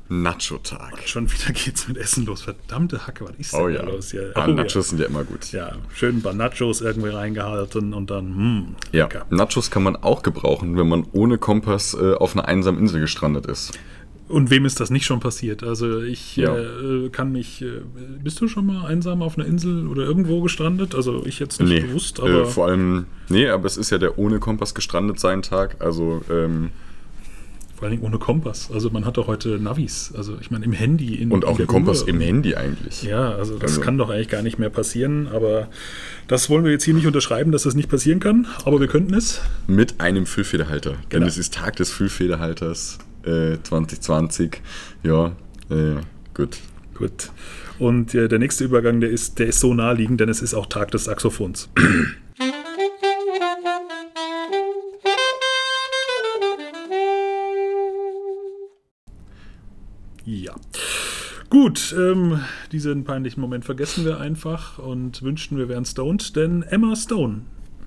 Nacho-Tag. 0.09 1.03
Schon 1.07 1.31
wieder 1.31 1.53
geht's 1.53 1.89
mit 1.89 1.97
Essen 1.97 2.27
los. 2.27 2.43
Verdammte 2.43 3.07
Hacke, 3.07 3.25
was 3.25 3.33
ist 3.39 3.53
denn 3.55 3.61
Oh 3.61 3.69
da 3.69 3.73
ja. 3.75 3.83
los 3.83 4.11
hier? 4.11 4.33
Ah, 4.35 4.47
Oh, 4.47 4.51
Nachos 4.51 4.91
sind 4.91 5.01
ja 5.01 5.07
immer 5.07 5.25
gut. 5.25 5.53
ja. 5.53 5.69
ja, 5.69 5.77
schön 5.95 6.17
ein 6.17 6.23
paar 6.23 6.35
Nachos 6.35 6.81
irgendwie 6.83 7.09
reingehalten 7.09 7.95
und 7.95 8.11
dann, 8.11 8.27
hm, 8.37 8.67
Ja, 8.93 9.05
lecker. 9.05 9.25
Nachos 9.31 9.71
kann 9.71 9.83
man 9.83 9.97
auch 9.97 10.23
gebrauchen, 10.23 10.77
wenn 10.77 10.89
man 10.89 11.07
ohne 11.13 11.39
Kompass 11.39 11.95
äh, 11.95 12.15
auf 12.15 12.35
einer 12.37 12.47
einsamen 12.47 12.79
Insel 12.81 13.01
gestrandet 13.01 13.47
ist. 13.47 13.79
Und 14.29 14.51
wem 14.51 14.65
ist 14.65 14.81
das 14.81 14.91
nicht 14.91 15.05
schon 15.07 15.21
passiert? 15.21 15.63
Also 15.63 16.01
ich 16.03 16.37
Ja. 16.37 16.57
äh, 16.57 17.09
kann 17.11 17.33
mich. 17.33 17.63
Äh, 17.63 17.81
bist 18.23 18.41
du 18.41 18.49
schon 18.49 18.67
mal 18.67 18.87
einsam 18.87 19.23
auf 19.23 19.39
einer 19.39 19.47
Insel 19.47 19.87
oder 19.87 20.03
irgendwo 20.05 20.41
gestrandet? 20.43 20.95
Also 20.95 21.25
ich 21.27 21.39
jetzt 21.39 21.61
nicht 21.61 21.87
bewusst, 21.87 22.19
aber. 22.21 22.43
äh, 22.43 22.45
vor 22.47 22.67
allem, 22.67 23.07
nee, 23.29 23.49
aber 23.49 23.67
es 23.67 23.77
ist 23.77 23.91
ja 23.91 23.99
der 23.99 24.19
ohne 24.19 24.41
Kompass 24.41 24.75
gestrandet 24.75 25.21
sein 25.21 25.43
Tag. 25.43 25.77
Also, 25.81 26.23
ähm, 26.31 26.71
Vor 27.83 27.91
allem 27.91 28.03
ohne 28.05 28.19
Kompass. 28.21 28.71
Also 28.73 28.91
man 28.91 29.05
hat 29.05 29.17
doch 29.17 29.27
heute 29.27 29.59
Navis. 29.59 30.13
Also 30.17 30.37
ich 30.41 30.53
meine 30.53 30.65
im 30.65 30.71
Handy. 30.73 31.17
In, 31.17 31.33
und 31.33 31.45
auch 31.45 31.57
der 31.57 31.65
ein 31.65 31.67
Kompass 31.67 32.03
Uhr. 32.03 32.09
im 32.11 32.21
Handy 32.21 32.55
eigentlich. 32.55 33.03
Ja, 33.03 33.33
also 33.33 33.55
das 33.59 33.73
Also- 33.73 33.81
kann 33.81 33.99
doch 33.99 34.09
eigentlich 34.09 34.29
gar 34.29 34.41
nicht 34.43 34.57
mehr 34.61 34.71
passieren. 34.71 35.27
Aber 35.27 35.67
das 36.29 36.49
wollen 36.49 36.63
wir 36.65 36.71
jetzt 36.71 36.85
hier 36.85 36.95
nicht 36.95 37.09
unterschreiben, 37.09 37.51
dass 37.51 37.65
das 37.65 37.75
nicht 37.75 37.89
passieren 37.89 38.21
kann. 38.21 38.47
Aber 38.65 38.79
wir 38.79 38.87
könnten 38.87 39.15
es. 39.15 39.41
Mit 39.67 40.01
einem 40.01 40.27
Füllfederhalter. 40.27 40.91
Denn 40.93 40.99
Genau. 41.09 41.27
es 41.27 41.39
ist 41.39 41.55
Tag 41.55 41.75
des 41.75 41.91
Füllfederhalters 41.91 42.99
äh, 43.25 43.57
2020. 43.65 44.63
Ja, 45.03 45.33
äh, 45.69 45.97
gut. 46.35 46.59
Gut. 46.95 47.31
Und 47.81 48.15
äh, 48.15 48.29
der 48.29 48.39
nächste 48.39 48.63
Übergang, 48.63 49.01
der 49.01 49.11
ist, 49.11 49.41
der 49.41 49.49
ist 49.49 49.59
so 49.59 49.75
naheliegend, 49.75 50.21
denn 50.21 50.29
es 50.29 50.41
ist 50.41 50.55
auch 50.55 50.67
Tag 50.67 50.93
des 50.93 51.07
Saxophons. 51.07 51.69
Ja. 60.25 60.55
Gut, 61.51 61.95
ähm, 61.99 62.41
diesen 62.71 63.05
peinlichen 63.05 63.41
Moment 63.41 63.65
vergessen 63.65 64.05
wir 64.05 64.19
einfach 64.19 64.79
und 64.79 65.23
wünschten, 65.23 65.59
wir 65.59 65.69
wären 65.69 65.85
stoned, 65.85 66.35
denn 66.35 66.63
Emma 66.63 66.97
Stone 66.97 67.43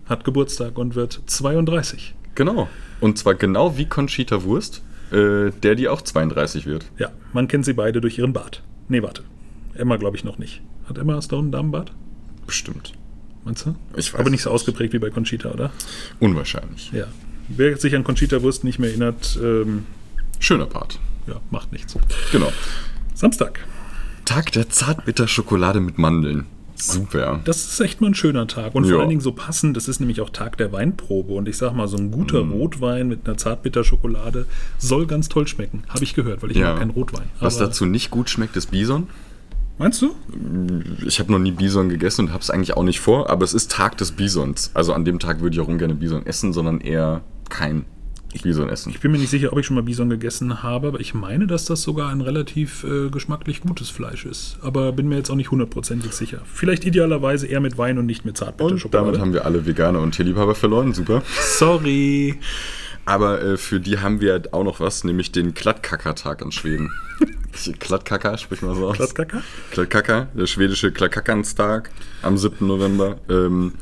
hat 0.05 0.23
Geburtstag 0.23 0.77
und 0.77 0.95
wird 0.95 1.19
32. 1.25 2.13
Genau. 2.35 2.69
Und 2.99 3.17
zwar 3.17 3.33
genau 3.35 3.77
wie 3.77 3.85
Conchita 3.85 4.43
Wurst, 4.43 4.83
äh, 5.11 5.49
der 5.63 5.75
die 5.75 5.87
auch 5.87 6.01
32 6.01 6.65
wird. 6.67 6.85
Ja, 6.97 7.09
man 7.33 7.47
kennt 7.47 7.65
sie 7.65 7.73
beide 7.73 8.01
durch 8.01 8.19
ihren 8.19 8.33
Bart. 8.33 8.61
Nee, 8.87 9.01
warte. 9.01 9.23
Emma 9.73 9.97
glaube 9.97 10.17
ich 10.17 10.23
noch 10.23 10.37
nicht. 10.37 10.61
Hat 10.87 10.97
Emma 10.97 11.19
Stone 11.21 11.43
einen 11.43 11.51
Damenbart? 11.51 11.91
Bestimmt. 12.45 12.93
Meinst 13.43 13.65
du? 13.65 13.75
Ich 13.95 14.13
weiß 14.13 14.19
Aber 14.19 14.29
nicht 14.29 14.43
so 14.43 14.51
ausgeprägt 14.51 14.93
wie 14.93 14.99
bei 14.99 15.09
Conchita, 15.09 15.51
oder? 15.51 15.71
Unwahrscheinlich. 16.19 16.91
Ja. 16.91 17.07
Wer 17.47 17.77
sich 17.77 17.95
an 17.95 18.03
Conchita 18.03 18.41
Wurst 18.41 18.63
nicht 18.63 18.79
mehr 18.79 18.89
erinnert, 18.89 19.39
ähm, 19.41 19.85
Schöner 20.39 20.65
Part. 20.65 20.99
Ja, 21.27 21.35
macht 21.51 21.71
nichts. 21.71 21.97
Genau. 22.31 22.51
Samstag. 23.13 23.59
Tag 24.25 24.51
der 24.53 24.69
Zartbitterschokolade 24.69 25.79
mit 25.79 25.97
Mandeln. 25.97 26.45
Super. 26.77 27.39
Das 27.45 27.57
ist 27.65 27.79
echt 27.79 28.01
mal 28.01 28.07
ein 28.07 28.15
schöner 28.15 28.47
Tag. 28.47 28.75
Und 28.75 28.83
vor 28.83 28.93
Ja. 28.93 28.99
allen 28.99 29.07
Dingen 29.09 29.21
so 29.21 29.31
passend, 29.31 29.77
das 29.77 29.87
ist 29.87 29.99
nämlich 30.01 30.19
auch 30.19 30.29
Tag 30.29 30.57
der 30.57 30.73
Weinprobe. 30.73 31.33
Und 31.33 31.47
ich 31.47 31.55
sag 31.57 31.73
mal, 31.73 31.87
so 31.87 31.95
ein 31.95 32.11
guter 32.11 32.43
Mhm. 32.43 32.51
Rotwein 32.51 33.07
mit 33.07 33.25
einer 33.25 33.37
Zartbitterschokolade 33.37 34.45
soll 34.77 35.05
ganz 35.07 35.29
toll 35.29 35.47
schmecken. 35.47 35.83
Habe 35.87 36.03
ich 36.03 36.13
gehört, 36.15 36.43
weil 36.43 36.51
ich 36.51 36.57
Ja. 36.57 36.71
mag 36.71 36.79
keinen 36.79 36.89
Rotwein. 36.91 37.27
Was 37.39 37.57
Aber- 37.57 37.67
dazu 37.67 37.85
nicht 37.85 38.11
gut 38.11 38.29
schmeckt, 38.29 38.57
ist 38.57 38.71
Bison. 38.71 39.07
Meinst 39.77 40.01
du? 40.01 40.15
Ich 41.05 41.19
habe 41.19 41.31
noch 41.31 41.39
nie 41.39 41.51
Bison 41.51 41.89
gegessen 41.89 42.25
und 42.27 42.31
habe 42.33 42.41
es 42.41 42.49
eigentlich 42.49 42.75
auch 42.75 42.83
nicht 42.83 42.99
vor, 42.99 43.29
aber 43.29 43.43
es 43.43 43.53
ist 43.53 43.71
Tag 43.71 43.97
des 43.97 44.11
Bisons. 44.13 44.71
Also 44.73 44.93
an 44.93 45.05
dem 45.05 45.19
Tag 45.19 45.41
würde 45.41 45.53
ich 45.55 45.61
auch 45.61 45.67
ungern 45.67 45.97
Bison 45.99 46.25
essen, 46.25 46.51
sondern 46.53 46.79
eher 46.81 47.21
kein 47.49 47.85
Bison 48.41 48.69
essen. 48.69 48.89
Ich 48.91 48.99
bin 48.99 49.11
mir 49.11 49.17
nicht 49.17 49.29
sicher, 49.29 49.51
ob 49.53 49.59
ich 49.59 49.65
schon 49.65 49.75
mal 49.75 49.83
Bison 49.83 50.09
gegessen 50.09 50.63
habe, 50.63 50.87
aber 50.89 50.99
ich 50.99 51.13
meine, 51.13 51.47
dass 51.47 51.65
das 51.65 51.81
sogar 51.81 52.09
ein 52.09 52.21
relativ 52.21 52.83
äh, 52.83 53.09
geschmacklich 53.09 53.61
gutes 53.61 53.89
Fleisch 53.89 54.25
ist. 54.25 54.57
Aber 54.61 54.91
bin 54.91 55.07
mir 55.07 55.17
jetzt 55.17 55.29
auch 55.29 55.35
nicht 55.35 55.51
hundertprozentig 55.51 56.11
sicher. 56.13 56.41
Vielleicht 56.45 56.85
idealerweise 56.85 57.47
eher 57.47 57.59
mit 57.59 57.77
Wein 57.77 57.97
und 57.97 58.05
nicht 58.05 58.25
mit 58.25 58.33
Und 58.33 58.37
Zartbitterschokolade. 58.37 59.05
damit 59.07 59.21
haben 59.21 59.33
wir 59.33 59.45
alle 59.45 59.65
Veganer 59.65 60.01
und 60.01 60.13
Tierliebhaber 60.13 60.55
verloren. 60.55 60.93
Super. 60.93 61.21
Sorry. 61.57 62.39
Aber 63.05 63.41
äh, 63.41 63.57
für 63.57 63.79
die 63.79 63.99
haben 63.99 64.19
wir 64.19 64.41
auch 64.51 64.63
noch 64.63 64.79
was, 64.79 65.03
nämlich 65.03 65.31
den 65.31 65.53
Klattkaka-Tag 65.53 66.41
in 66.41 66.51
Schweden. 66.51 66.91
Klattkaka, 67.79 68.37
sprich 68.37 68.61
mal 68.61 68.75
so 68.75 68.87
aus. 68.87 68.95
Klattkaka? 68.97 69.41
Klattkaka, 69.71 70.27
der 70.33 70.47
schwedische 70.47 70.91
Klattkackanstag 70.91 71.91
am 72.23 72.37
7. 72.37 72.65
November. 72.65 73.17
Ähm, 73.29 73.73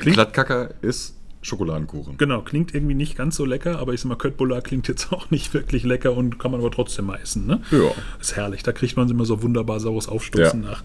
Klattkaka 0.00 0.70
ist 0.82 1.14
Schokoladenkuchen. 1.44 2.16
Genau, 2.16 2.40
klingt 2.42 2.74
irgendwie 2.74 2.94
nicht 2.94 3.16
ganz 3.16 3.36
so 3.36 3.44
lecker, 3.44 3.78
aber 3.78 3.92
ich 3.92 4.00
sag 4.00 4.08
mal, 4.08 4.16
Köttbullar 4.16 4.62
klingt 4.62 4.88
jetzt 4.88 5.12
auch 5.12 5.30
nicht 5.30 5.54
wirklich 5.54 5.84
lecker 5.84 6.16
und 6.16 6.38
kann 6.38 6.50
man 6.50 6.60
aber 6.60 6.70
trotzdem 6.70 7.06
mal 7.06 7.18
essen, 7.22 7.46
ne? 7.46 7.60
Ja. 7.70 7.90
Ist 8.20 8.34
herrlich, 8.36 8.62
da 8.62 8.72
kriegt 8.72 8.96
man 8.96 9.08
immer 9.10 9.24
so 9.26 9.42
wunderbar 9.42 9.78
saures 9.80 10.08
Aufstoßen 10.08 10.62
Ja. 10.62 10.70
nach. 10.70 10.82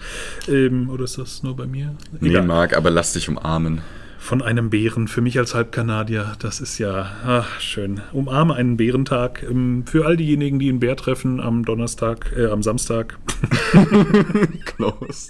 Ähm, 0.48 0.90
oder 0.90 1.06
ist 1.06 1.18
das 1.18 1.42
nur 1.44 1.56
bei 1.56 1.66
mir? 1.66 1.96
Nee, 2.20 2.40
Marc, 2.42 2.76
aber 2.78 2.90
lass 2.92 3.14
dich 3.14 3.30
umarmen. 3.30 3.82
von 4.22 4.42
einem 4.42 4.70
Bären. 4.70 5.08
Für 5.08 5.22
mich 5.22 5.38
als 5.40 5.56
Halbkanadier, 5.56 6.34
das 6.40 6.60
ist 6.60 6.78
ja 6.78 7.10
ach, 7.26 7.62
schön. 7.62 8.02
Umarme 8.12 8.54
einen 8.56 8.76
Bärentag. 8.76 9.44
Ähm, 9.50 9.86
Für 9.88 10.06
all 10.06 10.18
diejenigen, 10.18 10.60
die 10.60 10.68
einen 10.68 10.82
Bär 10.82 10.98
treffen 10.98 11.40
am 11.40 11.64
Donnerstag, 11.64 12.34
äh, 12.38 12.48
am 12.48 12.62
Samstag. 12.62 13.18
Klaus. 14.66 15.30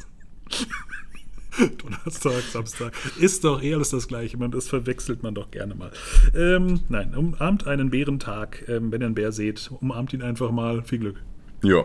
Donnerstag, 1.77 2.41
Samstag. 2.51 2.93
Ist 3.19 3.43
doch 3.43 3.61
eh 3.61 3.73
alles 3.73 3.89
das 3.89 4.07
Gleiche. 4.07 4.37
Man, 4.37 4.51
das 4.51 4.67
verwechselt 4.67 5.23
man 5.23 5.35
doch 5.35 5.51
gerne 5.51 5.75
mal. 5.75 5.91
Ähm, 6.35 6.81
nein, 6.89 7.13
umarmt 7.15 7.67
einen 7.67 7.89
Bärentag. 7.89 8.65
Ähm, 8.67 8.91
wenn 8.91 9.01
ihr 9.01 9.07
einen 9.07 9.15
Bär 9.15 9.31
seht, 9.31 9.69
umarmt 9.81 10.13
ihn 10.13 10.21
einfach 10.21 10.51
mal. 10.51 10.83
Viel 10.83 10.99
Glück. 10.99 11.21
Ja. 11.63 11.83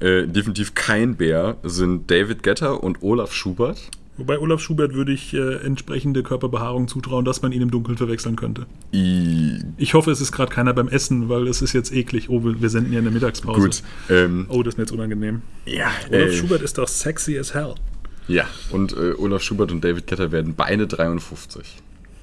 Äh, 0.00 0.26
definitiv 0.26 0.74
kein 0.74 1.16
Bär 1.16 1.56
sind 1.62 2.10
David 2.10 2.42
Getter 2.42 2.82
und 2.82 3.02
Olaf 3.02 3.32
Schubert. 3.32 3.90
Wobei 4.18 4.38
Olaf 4.38 4.60
Schubert 4.60 4.92
würde 4.92 5.12
ich 5.12 5.32
äh, 5.32 5.54
entsprechende 5.64 6.22
Körperbehaarung 6.22 6.86
zutrauen, 6.86 7.24
dass 7.24 7.40
man 7.40 7.50
ihn 7.52 7.62
im 7.62 7.70
Dunkeln 7.70 7.96
verwechseln 7.96 8.36
könnte. 8.36 8.66
I 8.92 9.58
Ich 9.78 9.94
hoffe, 9.94 10.10
es 10.10 10.20
ist 10.20 10.32
gerade 10.32 10.52
keiner 10.52 10.74
beim 10.74 10.88
Essen, 10.88 11.28
weil 11.28 11.48
es 11.48 11.62
ist 11.62 11.72
jetzt 11.72 11.92
eklig. 11.92 12.28
Oh, 12.28 12.42
wir, 12.44 12.68
senden 12.68 12.92
ja 12.92 12.98
in 12.98 13.04
der 13.04 13.12
Mittagspause. 13.12 13.60
Gut. 13.60 13.82
Ähm, 14.10 14.46
Oh, 14.48 14.62
das 14.62 14.74
ist 14.74 14.78
mir 14.78 14.84
jetzt 14.84 14.92
unangenehm. 14.92 15.42
ja, 15.64 15.90
Olaf 16.10 16.28
äh, 16.28 16.32
Schubert 16.32 16.62
ist 16.62 16.76
doch 16.76 16.88
sexy 16.88 17.38
as 17.38 17.54
hell. 17.54 17.74
Ja, 18.28 18.46
und 18.70 18.92
äh, 18.92 19.14
Olaf 19.18 19.42
Schubert 19.42 19.72
und 19.72 19.82
David 19.82 20.06
Getter 20.06 20.32
werden 20.32 20.54
beide 20.54 20.86
53. 20.86 21.82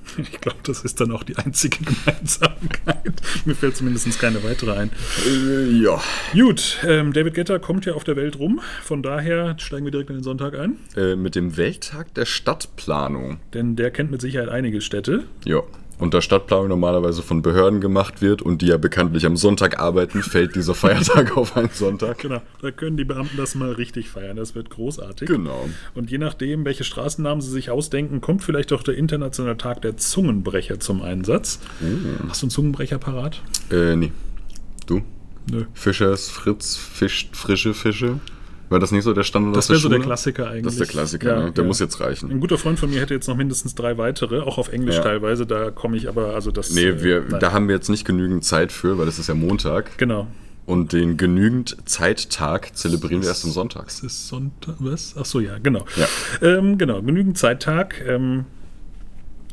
Ich 0.17 0.41
glaube, 0.41 0.59
das 0.63 0.83
ist 0.83 0.99
dann 0.99 1.11
auch 1.11 1.23
die 1.23 1.37
einzige 1.37 1.77
Gemeinsamkeit. 1.83 3.13
Mir 3.45 3.55
fällt 3.55 3.77
zumindest 3.77 4.19
keine 4.19 4.43
weitere 4.43 4.71
ein. 4.71 4.91
Äh, 5.25 5.69
ja. 5.81 6.01
Gut, 6.33 6.79
ähm, 6.85 7.13
David 7.13 7.35
Getter 7.35 7.59
kommt 7.59 7.85
ja 7.85 7.93
auf 7.93 8.03
der 8.03 8.15
Welt 8.15 8.39
rum. 8.39 8.59
Von 8.83 9.03
daher 9.03 9.55
steigen 9.59 9.85
wir 9.85 9.91
direkt 9.91 10.09
in 10.09 10.17
den 10.17 10.23
Sonntag 10.23 10.57
ein. 10.57 10.77
Äh, 10.95 11.15
mit 11.15 11.35
dem 11.35 11.57
Welttag 11.57 12.13
der 12.15 12.25
Stadtplanung. 12.25 13.39
Denn 13.53 13.75
der 13.75 13.91
kennt 13.91 14.11
mit 14.11 14.21
Sicherheit 14.21 14.49
einige 14.49 14.81
Städte. 14.81 15.25
Ja. 15.45 15.61
Und 15.99 16.13
da 16.13 16.21
Stadtplanung 16.21 16.69
normalerweise 16.69 17.21
von 17.21 17.41
Behörden 17.41 17.81
gemacht 17.81 18.21
wird 18.21 18.41
und 18.41 18.61
die 18.61 18.67
ja 18.67 18.77
bekanntlich 18.77 19.25
am 19.25 19.35
Sonntag 19.35 19.79
arbeiten, 19.79 20.23
fällt 20.23 20.55
dieser 20.55 20.73
Feiertag 20.75 21.37
auf 21.37 21.55
einen 21.55 21.69
Sonntag. 21.71 22.19
Genau, 22.19 22.41
da 22.61 22.71
können 22.71 22.97
die 22.97 23.03
Beamten 23.03 23.37
das 23.37 23.53
mal 23.53 23.71
richtig 23.73 24.09
feiern. 24.09 24.37
Das 24.37 24.55
wird 24.55 24.69
großartig. 24.69 25.27
Genau. 25.27 25.69
Und 25.93 26.09
je 26.09 26.17
nachdem, 26.17 26.65
welche 26.65 26.85
Straßennamen 26.85 27.41
sie 27.41 27.51
sich 27.51 27.69
ausdenken, 27.69 28.21
kommt 28.21 28.43
vielleicht 28.43 28.71
auch 28.73 28.81
der 28.81 28.95
internationale 28.95 29.57
Tag 29.57 29.81
der 29.81 29.97
Zungenbrecher 29.97 30.79
zum 30.79 31.01
Einsatz. 31.01 31.59
Hast 32.29 32.41
du 32.41 32.45
einen 32.45 32.51
Zungenbrecher 32.51 32.97
parat? 32.97 33.41
Äh, 33.69 33.95
nee. 33.97 34.11
Du? 34.87 35.01
Nö. 35.51 35.65
Fischers, 35.73 36.29
Fritz, 36.29 36.77
fischt 36.77 37.35
frische 37.35 37.73
Fische? 37.73 38.19
War 38.69 38.79
das 38.79 38.91
nicht 38.91 39.03
so 39.03 39.13
der 39.13 39.23
Standard 39.23 39.55
Das 39.55 39.69
wäre 39.69 39.79
so 39.79 39.89
der? 39.89 39.99
Klassiker 39.99 40.47
eigentlich. 40.47 40.63
Das 40.63 40.73
ist 40.73 40.79
der 40.79 40.87
Klassiker, 40.87 41.43
ne? 41.45 41.51
Der 41.51 41.63
muss 41.63 41.79
jetzt 41.79 41.99
reichen. 41.99 42.29
Ein 42.31 42.39
guter 42.39 42.57
Freund 42.57 42.77
von 42.79 42.89
mir 42.89 43.01
hätte 43.01 43.13
jetzt 43.15 43.27
noch 43.27 43.35
mindestens 43.35 43.73
drei 43.75 43.97
weitere, 43.97 44.41
auch 44.41 44.57
auf 44.59 44.71
Englisch 44.71 44.95
Ja. 44.97 45.01
teilweise. 45.01 45.45
Da 45.47 45.71
komme 45.71 45.97
ich 45.97 46.07
aber, 46.07 46.35
also 46.35 46.51
das. 46.51 46.71
Nee, 46.73 46.85
äh, 46.85 47.03
wir, 47.03 47.25
nein. 47.29 47.39
da 47.39 47.51
haben 47.51 47.67
wir 47.67 47.75
jetzt 47.75 47.89
nicht 47.89 48.05
genügend 48.05 48.45
Zeit 48.45 48.71
für, 48.71 48.97
weil 48.97 49.07
es 49.07 49.17
ist 49.19 49.27
ja 49.27 49.33
Montag. 49.35 49.97
Genau. 49.97 50.27
Und 50.67 50.93
den 50.93 51.17
genügend 51.17 51.77
Zeittag 51.85 52.75
zelebrieren 52.77 53.23
wir 53.23 53.29
erst 53.29 53.43
am 53.43 53.49
Sonntag. 53.49 53.87
Es 53.87 54.01
ist 54.01 54.27
Sonntag. 54.27 54.75
Was? 54.77 55.15
Ach 55.19 55.25
so, 55.25 55.39
ja, 55.39 55.57
genau. 55.57 55.83
Ja. 55.95 56.07
Ähm, 56.47 56.77
genau, 56.77 57.01
genügend 57.01 57.39
Zeittag. 57.39 57.99
Ähm, 58.07 58.45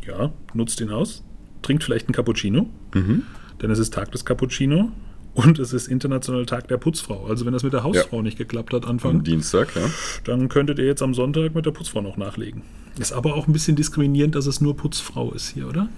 ja, 0.07 0.31
nutzt 0.53 0.79
ihn 0.83 0.91
aus. 0.91 1.23
Trinkt 1.63 1.85
vielleicht 1.85 2.07
einen 2.09 2.15
Cappuccino. 2.15 2.69
Mhm. 2.95 3.23
Denn 3.63 3.71
es 3.71 3.79
ist 3.79 3.95
Tag 3.95 4.13
des 4.13 4.27
Cappuccino. 4.27 4.93
Und 5.37 5.59
es 5.59 5.75
ist 5.75 5.87
internationaler 5.87 6.47
Tag 6.47 6.67
der 6.69 6.79
Putzfrau. 6.79 7.27
Also 7.27 7.45
wenn 7.45 7.53
das 7.53 7.63
mit 7.63 7.75
der 7.75 7.83
Hausfrau 7.85 8.23
nicht 8.23 8.39
geklappt 8.39 8.73
hat 8.73 8.87
Anfang, 8.87 9.17
Am 9.17 9.25
Dienstag, 9.25 9.69
ja. 9.77 9.83
dann 10.25 10.49
könntet 10.49 10.79
ihr 10.79 10.87
jetzt 10.87 11.03
am 11.03 11.13
Sonntag 11.13 11.55
mit 11.55 11.67
der 11.67 11.73
Putzfrau 11.73 12.01
noch 12.01 12.17
nachlegen. 12.17 12.63
Ist 12.99 13.13
aber 13.13 13.35
auch 13.35 13.47
ein 13.47 13.53
bisschen 13.53 13.77
diskriminierend, 13.77 14.35
dass 14.35 14.47
es 14.47 14.63
nur 14.63 14.75
Putzfrau 14.77 15.33
ist 15.33 15.51
hier, 15.51 15.69
oder? 15.69 15.89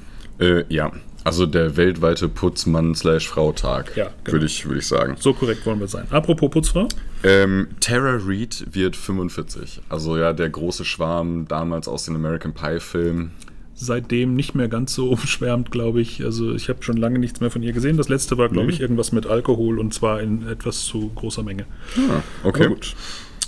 Äh, 0.40 0.64
ja, 0.68 0.90
also 1.23 1.47
der 1.47 1.76
weltweite 1.76 2.28
Putzmann-Frau-Tag, 2.28 3.97
Ja, 3.97 4.11
genau. 4.25 4.33
würde 4.35 4.47
ich, 4.47 4.66
würd 4.66 4.78
ich 4.78 4.87
sagen. 4.88 5.16
So 5.21 5.33
korrekt 5.33 5.64
wollen 5.66 5.78
wir 5.80 5.88
sein. 5.88 6.07
Apropos 6.11 6.50
Putzfrau. 6.50 6.88
Ähm, 7.23 7.68
Tara 7.80 8.18
Reid 8.21 8.64
wird 8.73 8.97
45. 8.97 9.83
Also 9.88 10.16
ja, 10.16 10.33
der 10.33 10.49
große 10.49 10.85
Schwarm 10.85 11.47
damals 11.47 11.87
aus 11.87 12.04
den 12.04 12.16
American 12.16 12.54
Pie-Filmen. 12.54 13.30
Seitdem 13.78 14.35
nicht 14.35 14.54
mehr 14.54 14.68
ganz 14.68 14.94
so 14.94 15.08
umschwärmt, 15.11 15.70
glaube 15.70 16.00
ich. 16.00 16.25
Also 16.25 16.52
ich 16.54 16.68
habe 16.68 16.82
schon 16.82 16.97
lange 16.97 17.18
nichts 17.18 17.40
mehr 17.40 17.50
von 17.50 17.62
ihr 17.62 17.73
gesehen. 17.73 17.97
Das 17.97 18.08
letzte 18.08 18.37
war, 18.38 18.49
glaube 18.49 18.68
Nee. 18.68 18.75
ich, 18.75 18.80
irgendwas 18.80 19.12
mit 19.12 19.26
Alkohol 19.26 19.78
und 19.78 19.94
zwar 19.94 20.20
in 20.20 20.47
etwas 20.49 20.80
zu 20.85 21.11
großer 21.14 21.42
Menge. 21.42 21.66
Ah, 21.97 22.23
okay. 22.44 22.64
Aber 22.66 22.75
gut. 22.75 22.94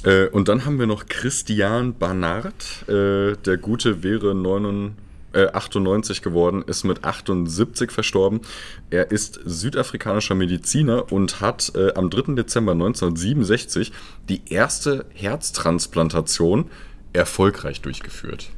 Äh, 0.04 0.28
und 0.28 0.48
dann 0.48 0.64
haben 0.64 0.78
wir 0.78 0.86
noch 0.86 1.06
Christian 1.06 1.94
Barnard. 1.94 2.54
Äh, 2.88 3.36
der 3.44 3.58
Gute 3.58 4.02
wäre 4.02 4.34
99, 4.34 4.96
äh, 5.34 5.46
98 5.52 6.22
geworden, 6.22 6.64
ist 6.66 6.84
mit 6.84 7.04
78 7.04 7.90
verstorben. 7.90 8.40
Er 8.88 9.10
ist 9.10 9.38
südafrikanischer 9.44 10.34
Mediziner 10.34 11.12
und 11.12 11.40
hat 11.42 11.72
äh, 11.74 11.92
am 11.94 12.08
3. 12.08 12.34
Dezember 12.34 12.72
1967 12.72 13.92
die 14.28 14.40
erste 14.48 15.04
Herztransplantation 15.14 16.66
erfolgreich 17.12 17.80
durchgeführt. 17.80 18.50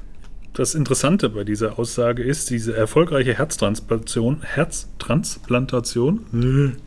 Das 0.54 0.74
Interessante 0.74 1.30
bei 1.30 1.44
dieser 1.44 1.78
Aussage 1.78 2.22
ist, 2.22 2.50
diese 2.50 2.76
erfolgreiche 2.76 3.32
Herztransplantation, 3.32 4.42
Herztransplantation, 4.42 6.20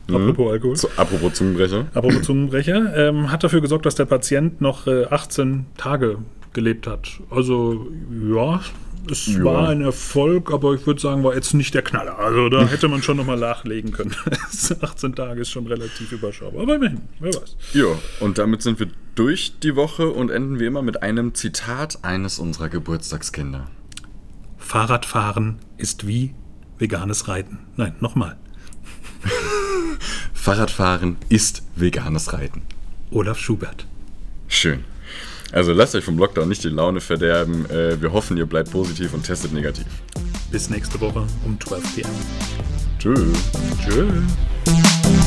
apropos 0.07 0.51
Alkohol, 0.51 0.75
So, 0.75 0.89
apropos 0.97 1.33
Zungenbrecher. 1.33 1.87
apropos 1.93 2.21
Zungenbrecher, 2.23 2.95
ähm, 2.95 3.31
hat 3.31 3.43
dafür 3.43 3.61
gesorgt, 3.61 3.85
dass 3.87 3.95
der 3.95 4.05
Patient 4.05 4.61
noch 4.61 4.85
äh, 4.87 5.05
18 5.05 5.65
Tage 5.77 6.19
gelebt 6.53 6.85
hat. 6.85 7.09
Also 7.31 7.87
ja, 8.33 8.61
es 9.09 9.27
Ja. 9.27 9.43
war 9.43 9.69
ein 9.69 9.81
Erfolg, 9.81 10.51
aber 10.53 10.73
ich 10.75 10.85
würde 10.85 11.01
sagen, 11.01 11.23
war 11.23 11.33
jetzt 11.35 11.53
nicht 11.53 11.73
der 11.73 11.81
Knaller. 11.81 12.19
Also 12.19 12.49
da 12.49 12.67
hätte 12.67 12.87
man 12.87 13.01
schon 13.01 13.17
nochmal 13.17 13.37
nachlegen 13.39 13.91
können. 13.91 14.15
18 14.81 15.15
Tage 15.15 15.41
ist 15.41 15.49
schon 15.49 15.65
relativ 15.67 16.11
überschaubar. 16.11 16.61
Aber 16.63 16.75
immerhin, 16.75 17.01
wer 17.19 17.33
weiß. 17.33 17.55
Ja, 17.73 17.85
und 18.19 18.37
damit 18.37 18.61
sind 18.61 18.79
wir 18.79 18.87
durch 19.15 19.59
die 19.63 19.75
Woche 19.75 20.09
und 20.09 20.29
enden 20.29 20.59
wie 20.59 20.65
immer 20.65 20.81
mit 20.81 21.01
einem 21.01 21.33
Zitat 21.33 21.99
eines 22.03 22.37
unserer 22.37 22.69
Geburtstagskinder. 22.69 23.67
Fahrradfahren 24.57 25.59
ist 25.77 26.05
wie 26.05 26.33
veganes 26.77 27.27
Reiten. 27.27 27.59
Nein, 27.77 27.95
nochmal. 28.01 28.35
Fahrradfahren 30.33 31.17
ist 31.29 31.63
veganes 31.75 32.33
Reiten. 32.33 32.61
Olaf 33.11 33.39
Schubert. 33.39 33.87
Schön. 34.47 34.83
Also 35.51 35.71
lasst 35.71 35.95
euch 35.95 36.03
vom 36.03 36.17
Lockdown 36.17 36.49
nicht 36.49 36.63
die 36.63 36.69
Laune 36.69 36.99
verderben. 36.99 37.65
Äh, 37.69 38.01
wir 38.01 38.11
hoffen, 38.11 38.35
ihr 38.35 38.45
bleibt 38.45 38.71
positiv 38.71 39.13
und 39.13 39.23
testet 39.23 39.53
negativ. 39.53 39.85
Bis 40.51 40.69
nächste 40.69 40.99
Woche 40.99 41.25
um 41.45 41.59
12 41.59 41.95
p.m. 41.95 42.09
Tschüss. 42.99 43.51
Tschüss. 43.81 45.24